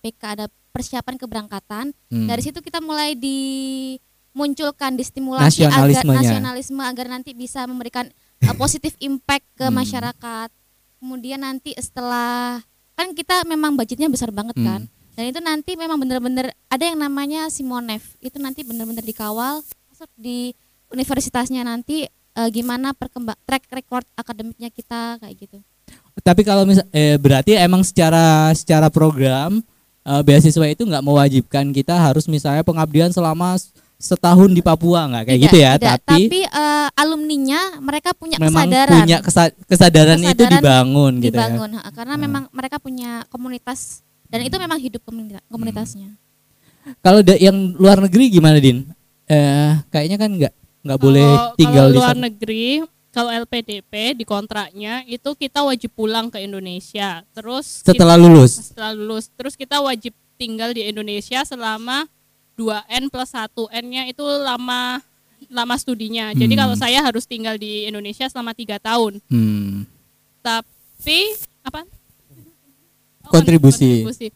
[0.00, 1.90] PK ada persiapan keberangkatan.
[1.90, 2.26] Hmm.
[2.26, 8.06] Dari situ kita mulai dimunculkan, distimulasi agar nasionalisme agar nanti bisa memberikan
[8.40, 9.74] uh, positif impact ke Hmm.
[9.74, 10.48] masyarakat.
[11.02, 12.62] Kemudian nanti setelah
[12.94, 14.66] kan kita memang budgetnya besar banget Hmm.
[14.66, 14.80] kan.
[15.18, 18.14] Dan itu nanti memang benar-benar ada yang namanya Simonef.
[18.22, 20.54] Itu nanti benar-benar dikawal masuk di
[20.94, 25.58] universitasnya nanti eh, gimana perkembang track record akademiknya kita kayak gitu.
[26.22, 29.58] Tapi kalau misal eh, berarti emang secara secara program
[30.06, 33.58] eh, beasiswa itu nggak mewajibkan kita harus misalnya pengabdian selama
[34.02, 36.02] setahun di Papua nggak kayak Tidak, gitu ya, tidak.
[36.02, 38.98] tapi, tapi eh, alumninya mereka punya memang kesadaran.
[38.98, 41.46] punya kesa- kesadaran, itu Kesadaran dibangun, gitu ya.
[41.46, 42.22] dibangun karena Hmm.
[42.26, 46.18] memang mereka punya komunitas dan itu memang hidup komunita- komunitasnya.
[46.98, 48.82] Kalau da- yang luar negeri gimana Din?
[49.24, 52.24] Eh kayaknya kan nggak nggak boleh Kalau- tinggal kalau di luar sana.
[52.26, 52.66] negeri
[53.08, 58.52] kalau LPDP di kontraknya itu kita wajib pulang ke Indonesia terus setelah kita- lulus.
[58.66, 62.10] setelah lulus terus kita wajib tinggal di Indonesia selama
[62.62, 65.02] 2N plus 1N-nya itu lama
[65.48, 66.60] lama studinya jadi Hmm.
[66.60, 69.84] kalau saya harus tinggal di Indonesia selama tiga tahun Hmm.
[70.40, 71.82] tapi apa
[73.24, 74.02] Oh, Kontribusi.
[74.02, 74.28] kontribusi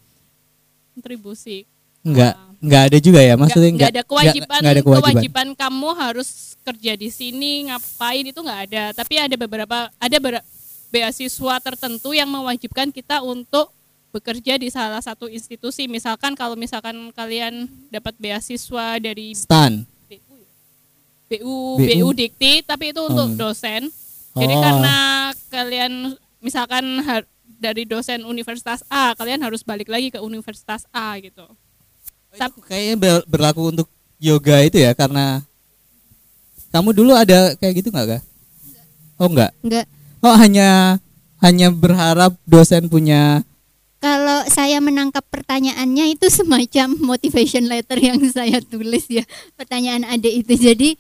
[0.93, 1.59] kontribusi
[2.03, 2.55] Nggak Ah.
[2.57, 5.03] nggak ada juga ya maksudnya nggak ada kewajiban nggak ada kewajiban.
[5.13, 6.29] kewajiban kamu harus
[6.63, 10.47] kerja di sini ngapain itu nggak ada tapi ada beberapa ada ber-
[10.89, 13.75] beasiswa tertentu yang mewajibkan kita untuk
[14.09, 19.85] bekerja di salah satu institusi misalkan kalau misalkan kalian dapat beasiswa dari Stan.
[20.07, 20.37] BU
[21.27, 21.57] BU?
[21.77, 23.39] BU Dikti tapi itu untuk Hmm.
[23.39, 23.83] dosen
[24.33, 24.63] jadi Oh.
[24.63, 24.97] karena
[25.49, 25.93] kalian
[26.39, 31.45] misalkan har- dari dosen universitas A kalian harus balik lagi ke universitas A gitu
[32.31, 35.41] Itu kayaknya ber- berlaku untuk yoga itu ya karena
[36.69, 38.23] kamu dulu ada kayak gitu nggak kak?
[39.17, 39.51] Oh nggak?
[39.65, 39.87] Enggak.
[40.21, 41.01] Oh hanya
[41.41, 43.41] hanya berharap dosen punya
[44.07, 49.27] Kalau saya menangkap pertanyaannya itu semacam motivation letter yang saya tulis ya.
[49.55, 50.55] Pertanyaan adik itu.
[50.55, 50.91] Jadi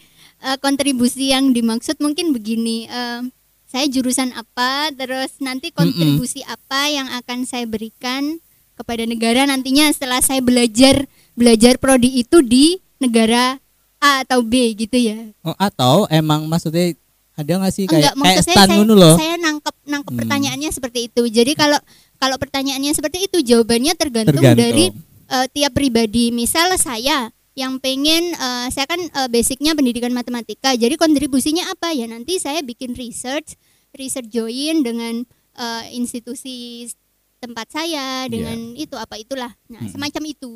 [0.42, 2.90] eh, kontribusi yang dimaksud mungkin begini.
[2.90, 3.22] eh,
[3.66, 8.38] saya jurusan apa, terus nanti kontribusi apa yang akan saya berikan
[8.74, 13.58] kepada negara nantinya setelah saya belajar belajar prodi itu di negara
[13.98, 15.18] A atau B gitu ya.
[15.42, 16.94] oh, atau emang maksudnya
[17.34, 19.16] ada nggak sih kayak Enggak, kayak saya saya, ngono loh?
[19.16, 20.20] saya nangkep nangkep Hmm.
[20.20, 21.22] pertanyaannya seperti itu.
[21.26, 21.76] Jadi kalau
[22.16, 24.60] kalau pertanyaannya seperti itu jawabannya tergantung, Tergantung.
[24.60, 24.86] dari
[25.26, 26.30] eh, tiap pribadi.
[26.30, 30.72] Misal saya yang pengen eh, saya kan eh, basicnya pendidikan matematika.
[30.72, 32.04] Jadi kontribusinya apa ya?
[32.04, 33.54] Nanti saya bikin research,
[33.92, 35.24] research join dengan
[35.56, 36.88] eh, institusi
[37.36, 39.52] tempat saya dengan itu apa itulah.
[39.68, 39.92] Nah, Hmm.
[39.92, 40.52] semacam itu.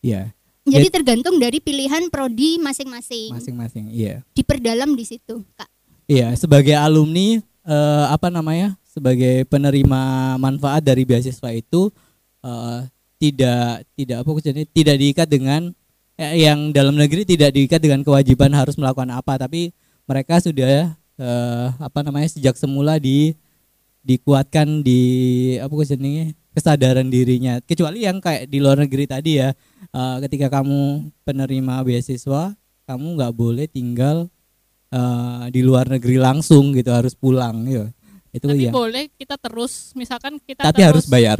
[0.00, 0.30] Iya.
[0.64, 3.36] Jadi tergantung dari pilihan prodi masing-masing.
[3.36, 3.92] Masing-masing.
[3.92, 4.24] Iya.
[4.32, 5.68] Diperdalam di situ, Kak.
[6.08, 8.76] Iya, sebagai alumni eh, apa namanya?
[8.94, 11.90] Sebagai penerima manfaat dari beasiswa itu
[12.46, 12.86] eh,
[13.18, 15.74] tidak tidak apa maksudnya tidak diikat dengan
[16.14, 19.74] eh, yang dalam negeri tidak diikat dengan kewajiban harus melakukan apa, tapi
[20.06, 23.34] mereka sudah eh, apa namanya sejak semula di
[24.06, 25.02] dikuatkan di
[25.58, 27.58] apa maksudnya kesadaran dirinya.
[27.66, 29.50] Kecuali yang kayak di luar negeri tadi ya,
[29.90, 32.54] eh, ketika kamu penerima beasiswa,
[32.86, 34.30] kamu nggak boleh tinggal
[34.94, 37.90] eh, di luar negeri langsung gitu harus pulang ya
[38.34, 41.38] itu Tapi ya boleh kita terus misalkan kita tapi terus, harus bayar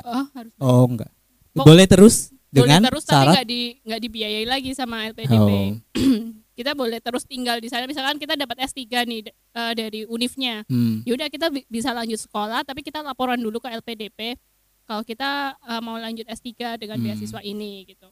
[0.00, 0.64] Oh, harus bayar.
[0.64, 1.10] oh enggak
[1.50, 2.16] Pok- boleh terus
[2.48, 5.36] dengan boleh terus tapi syarat nggak di nggak dibiayai lagi sama LPDP.
[5.36, 5.68] Oh.
[6.58, 10.64] kita boleh terus tinggal di sana misalkan kita dapat S3 nih eh, dari univnya.
[10.64, 11.04] Hmm.
[11.04, 14.40] Yaudah kita bi- bisa lanjut sekolah tapi kita laporan dulu ke LPDP
[14.84, 17.04] kalau kita eh, mau lanjut S3 dengan Hmm.
[17.06, 18.08] beasiswa ini gitu.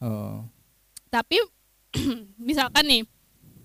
[0.00, 0.48] oh
[1.06, 1.38] Tapi
[2.40, 3.02] misalkan nih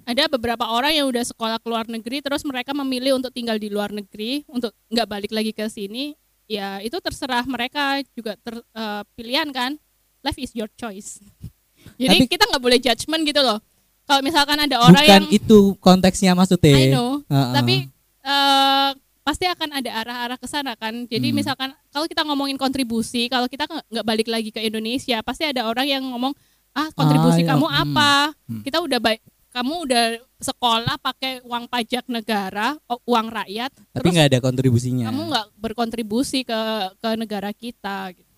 [0.10, 3.69] ada beberapa orang yang udah sekolah ke luar negeri terus mereka memilih untuk tinggal di
[3.69, 6.17] luar negeri untuk nggak balik lagi ke sini.
[6.50, 9.78] Ya itu terserah mereka juga ter, eh, pilihan kan.
[10.19, 11.22] Life is your choice.
[12.02, 13.62] Jadi Tapi- kita nggak boleh judgement gitu loh.
[14.04, 16.74] Kalau misalkan ada orang bukan yang itu konteksnya maksudnya.
[16.74, 17.22] I know.
[17.24, 17.54] Heeh.
[17.54, 17.76] tapi
[18.19, 18.89] eh,
[19.22, 21.06] pasti akan ada arah-arah ke sana kan.
[21.06, 21.38] Jadi Hmm.
[21.38, 25.86] misalkan kalau kita ngomongin kontribusi kalau kita nggak balik lagi ke Indonesia pasti ada orang
[25.86, 26.34] yang ngomong
[26.72, 27.82] ah kontribusi Ah, kamu Hmm.
[27.84, 28.12] apa?
[28.50, 28.62] Hmm.
[28.62, 30.06] kita udah baik kamu udah
[30.40, 35.10] sekolah pakai uang pajak negara uang rakyat tapi nggak ada kontribusinya.
[35.10, 36.60] kamu nggak berkontribusi ke
[37.02, 38.30] ke negara kita gitu.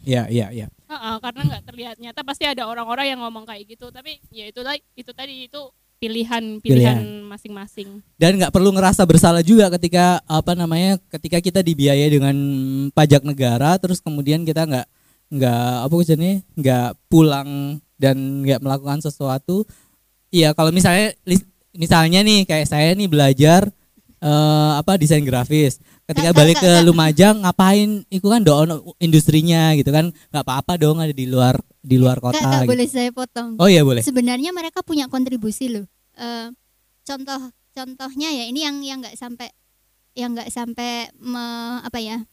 [0.00, 3.92] Ya ya ya Heeh, karena nggak terlihat nyata pasti ada orang-orang yang ngomong kayak gitu
[3.92, 5.62] tapi ya itu tadi itu tadi itu
[6.00, 8.00] pilihan pilihan masing-masing.
[8.16, 12.36] Dan nggak perlu ngerasa bersalah juga ketika apa namanya ketika kita dibiayai dengan
[12.96, 14.88] pajak negara terus kemudian kita nggak
[15.30, 19.68] nggak apa maksudnya nggak pulang dan nggak melakukan sesuatu
[20.30, 21.14] iya kalau misalnya
[21.74, 23.70] misalnya nih kayak saya nih belajar
[24.20, 25.78] eh, apa desain grafis
[26.10, 26.70] ketika balik ke.
[26.88, 31.96] Lumajang ngapain itu kan doon industrinya gitu kan nggak apa-apa dong ada di luar di
[31.96, 32.70] luar kota Kak, Kak, gitu.
[32.74, 33.56] boleh saya potong?
[33.56, 35.86] oh iya boleh Sebenarnya mereka punya kontribusi loh.
[36.18, 36.48] Eh,
[37.06, 37.40] contoh
[37.70, 39.48] contohnya ya ini yang yang nggak sampai
[40.18, 42.26] yang nggak sampai me- apa ya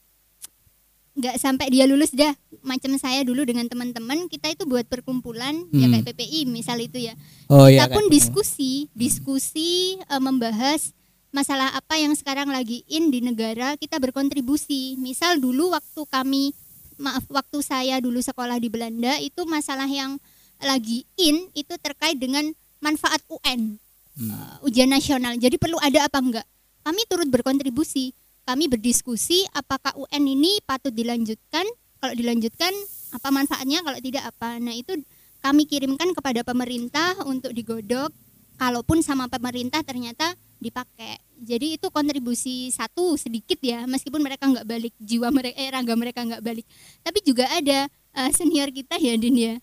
[1.18, 2.30] nggak sampai dia lulus dah
[2.62, 5.98] macam saya dulu dengan teman-teman kita itu buat perkumpulan ya Hmm.
[5.98, 7.18] kayak PPI misal itu ya
[7.50, 8.14] oh kita iya pun kan.
[8.14, 10.94] diskusi diskusi eh, membahas
[11.28, 16.54] masalah apa yang sekarang lagi in di negara kita berkontribusi misal dulu waktu kami
[16.96, 20.22] maaf waktu saya dulu sekolah di Belanda itu masalah yang
[20.58, 22.46] lagi in itu terkait dengan
[22.78, 23.82] manfaat UN
[24.14, 24.30] Hmm.
[24.30, 26.48] eh, ujian nasional jadi perlu ada apa enggak
[26.82, 28.14] kami turut berkontribusi
[28.48, 31.68] kami berdiskusi apakah UN ini patut dilanjutkan.
[32.00, 32.72] Kalau dilanjutkan
[33.12, 33.84] apa manfaatnya?
[33.84, 34.56] Kalau tidak apa?
[34.64, 34.96] Nah itu
[35.44, 38.16] kami kirimkan kepada pemerintah untuk digodok.
[38.56, 40.34] Kalaupun sama pemerintah ternyata
[40.64, 41.20] dipakai.
[41.38, 46.24] Jadi itu kontribusi satu sedikit ya meskipun mereka nggak balik jiwa mereka eh raga mereka
[46.24, 46.66] nggak balik.
[47.04, 49.56] Tapi juga ada eh, senior kita ya Din ya.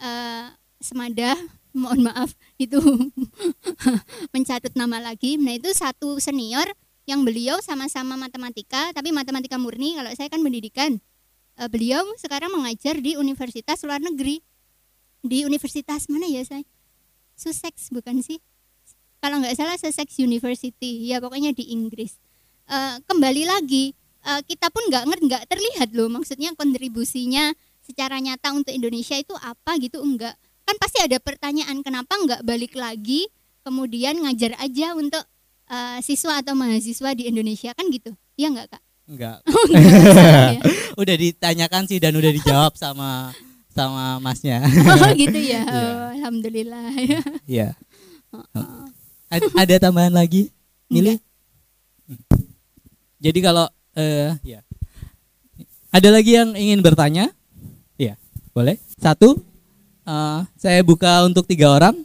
[0.00, 0.46] Eh,
[0.80, 1.36] semada
[1.70, 2.80] mohon maaf itu
[4.34, 5.38] mencatut nama lagi.
[5.38, 6.66] Nah itu satu senior
[7.10, 9.98] yang beliau sama-sama matematika tapi matematika murni.
[9.98, 11.02] Kalau saya kan pendidikan.
[11.58, 14.38] Eh, beliau sekarang mengajar di universitas luar negeri.
[15.20, 16.62] Di universitas mana ya saya?
[17.34, 18.38] Sussex bukan sih?
[19.18, 21.10] Kalau nggak salah Sussex University.
[21.10, 22.16] Ya pokoknya di Inggris.
[22.70, 23.92] Eh, kembali lagi
[24.22, 27.50] eh, kita pun nggak ngerti nggak terlihat loh maksudnya kontribusinya
[27.82, 30.38] secara nyata untuk Indonesia itu apa gitu enggak.
[30.62, 33.26] Kan pasti ada pertanyaan kenapa nggak balik lagi
[33.66, 35.26] kemudian ngajar aja untuk
[35.70, 39.66] eh, siswa atau mahasiswa di Indonesia kan gitu ya enggak kak enggak Oh,
[40.58, 40.60] ya.
[40.94, 43.30] udah ditanyakan sih dan udah dijawab sama
[43.70, 45.70] sama masnya oh gitu ya Iya.
[45.70, 46.86] Oh, alhamdulillah
[47.46, 47.68] Iya.
[49.30, 50.50] Ad- ada tambahan lagi,
[50.86, 51.18] Mili?
[52.06, 52.18] Hmm.
[53.18, 54.62] Jadi kalau eh ya.
[55.90, 57.30] Ada lagi yang ingin bertanya?
[57.94, 58.14] Iya,
[58.50, 58.78] boleh.
[58.98, 59.38] Satu,
[60.02, 61.98] eh, saya buka untuk tiga orang.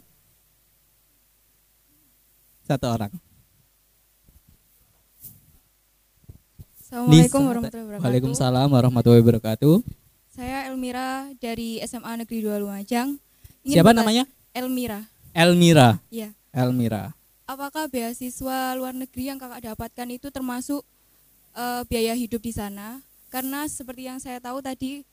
[2.62, 3.10] Satu orang.
[6.96, 8.08] Assalamualaikum warahmatullahi wabarakatuh.
[8.08, 9.74] Waalaikumsalam warahmatullahi wabarakatuh.
[10.32, 13.20] Saya Elmira dari SMA Negeri 2 Lumajang.
[13.60, 14.24] Ingin Siapa bertanya- namanya?
[14.56, 15.00] Elmira.
[15.36, 15.88] Elmira.
[16.08, 16.32] Iya.
[16.56, 17.12] Elmira.
[17.44, 20.88] Apakah beasiswa luar negeri yang kakak dapatkan itu termasuk
[21.52, 23.04] eh, biaya hidup di sana?
[23.28, 25.04] Karena seperti yang saya tahu tadi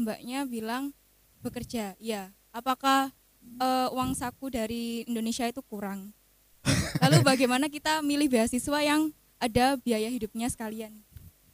[0.00, 0.96] mbaknya bilang
[1.44, 2.00] bekerja.
[2.00, 2.32] Ya.
[2.48, 3.12] Apakah
[3.60, 6.16] eh, uang saku dari Indonesia itu kurang?
[7.04, 10.96] Lalu bagaimana kita milih beasiswa yang ada biaya hidupnya sekalian?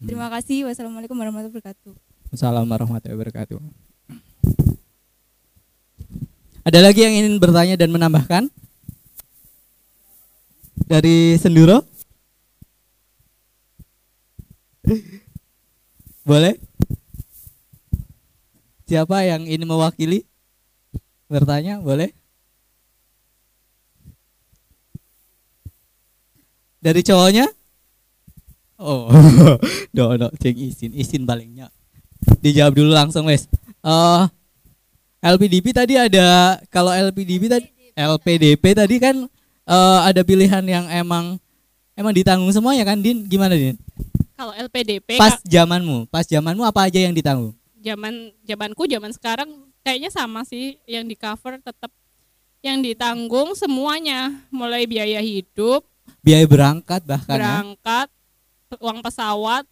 [0.03, 0.67] Terima kasih.
[0.67, 1.95] Wassalamualaikum warahmatullahi wabarakatuh.
[2.35, 3.59] Assalamualaikum warahmatullahi wabarakatuh.
[6.67, 8.51] Ada lagi yang ingin bertanya dan menambahkan?
[10.91, 11.87] Dari Senduro?
[16.27, 16.59] Boleh?
[18.91, 20.27] Siapa yang ini mewakili?
[21.31, 22.11] Bertanya, boleh?
[26.83, 27.47] Dari cowoknya?
[28.83, 29.07] Oh,
[29.95, 31.71] do do ceng izin, izin palingnya.
[32.43, 33.47] Dijawab dulu langsung, wes.
[33.87, 34.23] Eh
[35.23, 39.17] LPDP tadi ada kalau LPDP tadi LPDP tadi kan
[39.71, 41.39] eh, ada pilihan yang emang
[41.95, 43.23] emang ditanggung semuanya kan Din?
[43.31, 43.79] Gimana Din?
[44.35, 47.55] Kalau LPDP pas zamanmu pas zamanmu apa aja yang ditanggung?
[47.79, 49.51] Zaman zamanku zaman sekarang
[49.87, 51.95] kayaknya sama sih yang di cover tetap
[52.59, 54.35] yang ditanggung semuanya.
[54.51, 55.87] Mulai biaya hidup.
[56.23, 57.63] Biaya berangkat bahkan ya.
[58.81, 59.65] Uang pesawat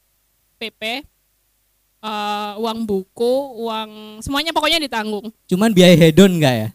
[0.60, 1.06] PP
[2.00, 3.34] eh, uang buku
[3.64, 5.32] uang semuanya pokoknya ditanggung.
[5.48, 6.68] Cuman biaya hedon enggak ya?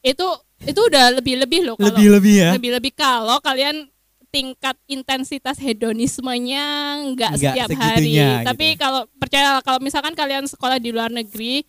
[0.00, 0.26] Itu
[0.64, 2.50] itu udah lebih lebih loh kalau lebih lebih ya?
[2.56, 3.92] lebih lebih kalau kalian
[4.32, 6.64] tingkat intensitas hedonismenya
[7.12, 8.16] nggak setiap hari.
[8.16, 8.78] gitu tapi ya.
[8.80, 11.64] kalau percaya kalau misalkan kalian sekolah di luar negeri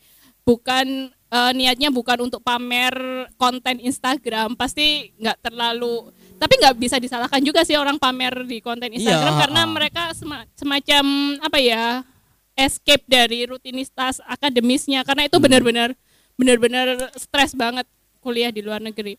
[0.47, 2.95] bukan eh, niatnya bukan untuk pamer
[3.36, 8.89] konten Instagram pasti nggak terlalu tapi nggak bisa disalahkan juga sih orang pamer di konten
[8.89, 9.69] Instagram Iya, karena ah.
[9.69, 11.05] mereka sema- semacam
[11.39, 12.05] apa ya
[12.53, 15.45] escape dari rutinitas akademisnya karena itu Hmm.
[15.45, 15.89] benar-benar
[16.33, 17.85] benar-benar stres banget
[18.17, 19.17] kuliah di luar negeri.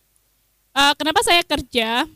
[0.71, 2.07] Eh, kenapa saya kerja?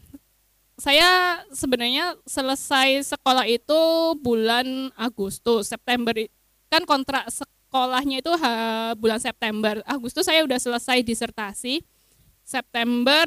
[0.75, 1.09] Saya
[1.49, 3.81] sebenarnya selesai sekolah itu
[4.19, 6.11] bulan Agustus, September
[6.67, 9.79] kan kontrak sekolahnya itu ha- bulan September.
[9.85, 11.83] Agustus saya udah selesai disertasi.
[12.43, 13.27] September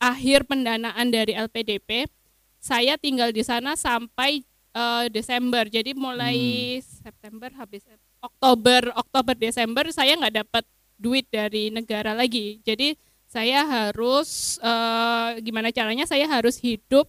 [0.00, 2.08] akhir pendanaan dari LPDP.
[2.56, 4.42] Saya tinggal di sana sampai
[4.72, 5.68] eh, Desember.
[5.68, 7.84] Jadi mulai September habis
[8.20, 10.64] Oktober, Oktober Desember saya nggak dapat
[10.96, 12.60] duit dari negara lagi.
[12.64, 12.96] Jadi
[13.28, 16.08] saya harus eh, gimana caranya?
[16.08, 17.06] Saya harus hidup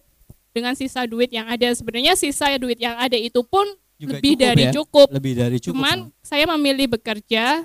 [0.52, 1.72] dengan sisa duit yang ada.
[1.72, 3.64] Sebenarnya sisa duit yang ada itu pun
[3.96, 4.72] Juga lebih cukup dari ya?
[4.72, 5.06] cukup.
[5.12, 7.64] lebih dari cukup Cuman saya memilih bekerja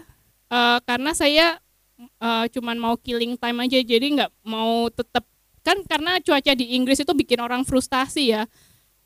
[0.51, 1.59] eh, karena saya
[1.97, 3.79] eh, cuman mau killing time aja.
[3.81, 5.25] Jadi nggak mau tetap
[5.65, 8.43] kan karena cuaca di Inggris itu bikin orang frustasi ya.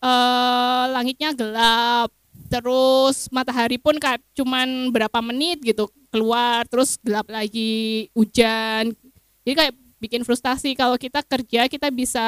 [0.02, 2.10] Eh, langitnya gelap,
[2.50, 8.92] terus matahari pun kayak cuman berapa menit gitu keluar, terus gelap lagi, hujan.
[9.46, 10.74] Jadi kayak bikin frustasi.
[10.74, 12.26] Kalau kita kerja kita bisa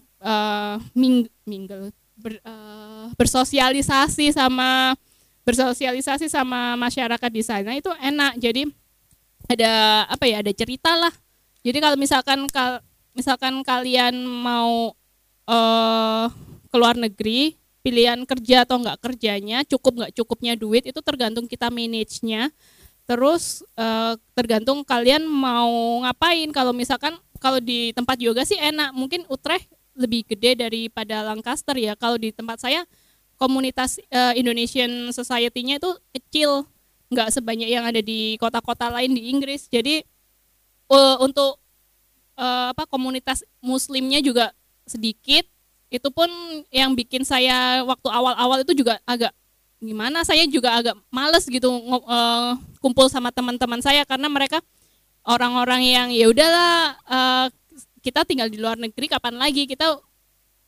[0.00, 4.96] eh, ming mingle ber- eh, bersosialisasi sama
[5.44, 8.40] bersosialisasi sama masyarakat di sana itu enak.
[8.40, 8.64] Jadi
[9.48, 10.40] ada apa ya?
[10.40, 11.12] Ada cerita lah.
[11.64, 12.84] Jadi kalau misalkan kal
[13.16, 14.92] misalkan kalian mau
[15.48, 16.26] eh
[16.72, 22.50] keluar negeri, pilihan kerja atau enggak kerjanya, cukup nggak cukupnya duit itu tergantung kita manage-nya.
[23.04, 26.48] Terus eh, tergantung kalian mau ngapain.
[26.50, 31.94] Kalau misalkan kalau di tempat yoga sih enak, mungkin Utrecht lebih gede daripada Lancaster ya.
[31.94, 32.82] Kalau di tempat saya
[33.36, 36.64] komunitas eh, Indonesian Society-nya itu kecil,
[37.12, 39.68] nggak sebanyak yang ada di kota-kota lain di Inggris.
[39.68, 40.04] Jadi
[40.90, 41.60] eh, untuk
[42.38, 44.52] eh, apa komunitas Muslimnya juga
[44.84, 45.46] sedikit.
[45.92, 46.26] Itu pun
[46.74, 49.30] yang bikin saya waktu awal-awal itu juga agak
[49.84, 52.50] gimana saya juga agak males gitu eh,
[52.80, 54.64] kumpul sama teman-teman saya karena mereka
[55.28, 57.46] orang-orang yang ya udahlah eh,
[58.00, 60.00] kita tinggal di luar negeri kapan lagi kita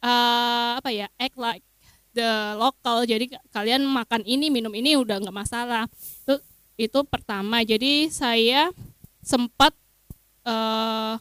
[0.05, 1.65] eh, apa ya act like
[2.17, 5.85] the local jadi ka- kalian makan ini minum ini udah nggak masalah
[6.77, 8.71] itu pertama jadi saya
[9.25, 9.73] sempat
[10.45, 11.15] eh,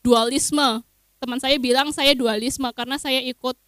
[0.00, 0.82] dualisme
[1.20, 3.58] teman saya bilang saya dualisme karena saya ikut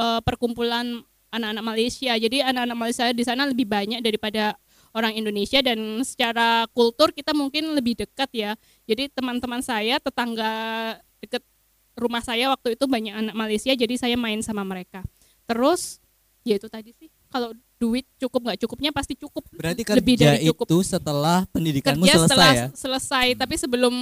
[0.00, 2.12] eh, perkumpulan anak-anak Malaysia.
[2.16, 4.56] Jadi anak-anak Malaysia di sana lebih banyak daripada
[4.96, 8.52] orang Indonesia dan secara kultur kita mungkin lebih dekat ya.
[8.88, 10.52] Jadi teman-teman saya tetangga
[11.20, 11.44] dekat
[11.98, 15.04] rumah saya waktu itu banyak anak Malaysia jadi saya main sama mereka.
[15.44, 16.00] Terus
[16.46, 19.46] ya itu tadi sih kalau duit cukup nggak cukupnya pasti cukup.
[19.50, 20.66] Berarti lebih kerja dari cukup.
[20.66, 22.66] itu setelah pendidikanmu kerja selesai setelah ya?
[22.72, 23.26] selesai.
[23.34, 23.94] Tapi sebelum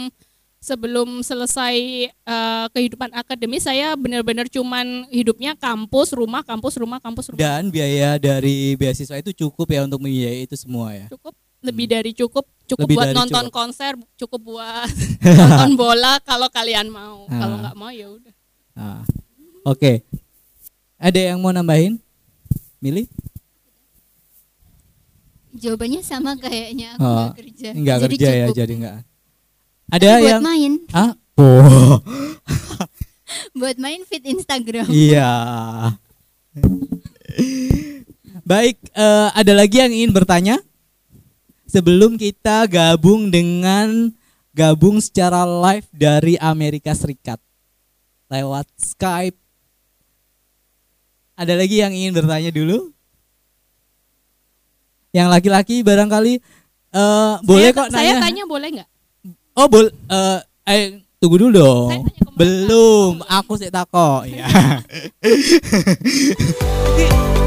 [0.59, 1.77] sebelum selesai
[2.09, 7.39] eh, kehidupan akademis saya benar-benar cuman hidupnya kampus rumah kampus rumah kampus rumah.
[7.39, 11.07] Dan biaya dari beasiswa itu cukup ya untuk membiayai itu semua ya?
[11.09, 11.37] Cukup.
[11.61, 12.45] Lebih dari cukup.
[12.65, 13.55] Cukup Lebih buat nonton cukup.
[13.55, 14.91] konser cukup buat
[15.39, 17.29] nonton bola kalau kalian mau.
[17.29, 17.61] Kalau Ah.
[17.63, 18.35] nggak mau ya udah.
[18.73, 19.03] Nah,
[19.65, 20.03] oke.
[20.97, 22.01] Ada yang mau nambahin?
[22.79, 23.07] Milih
[25.57, 27.69] Jawabannya sama kayaknya aku Oh, nggak kerja.
[27.73, 28.57] nggak Jadi kerja ya cukup.
[28.57, 31.97] jadi nggak Tapi ada buat yang main, ah oh
[33.59, 34.87] buat main fit Instagram.
[34.89, 35.31] iya
[38.43, 40.57] baik eh, ada lagi yang ingin bertanya
[41.67, 44.15] sebelum kita gabung dengan
[44.51, 47.37] gabung secara live dari Amerika Serikat
[48.27, 49.37] lewat Skype.
[51.35, 52.96] Ada lagi yang ingin bertanya dulu?
[55.17, 56.35] Yang laki-laki barangkali
[56.93, 58.21] eh boleh saya, kok saya nanya.
[58.21, 58.89] tanya boleh nggak
[59.57, 61.89] Oh, bol eh eh, tunggu dulu dong.
[61.89, 62.21] Saya tanya.
[62.37, 64.45] Belum, aku sih takok ya.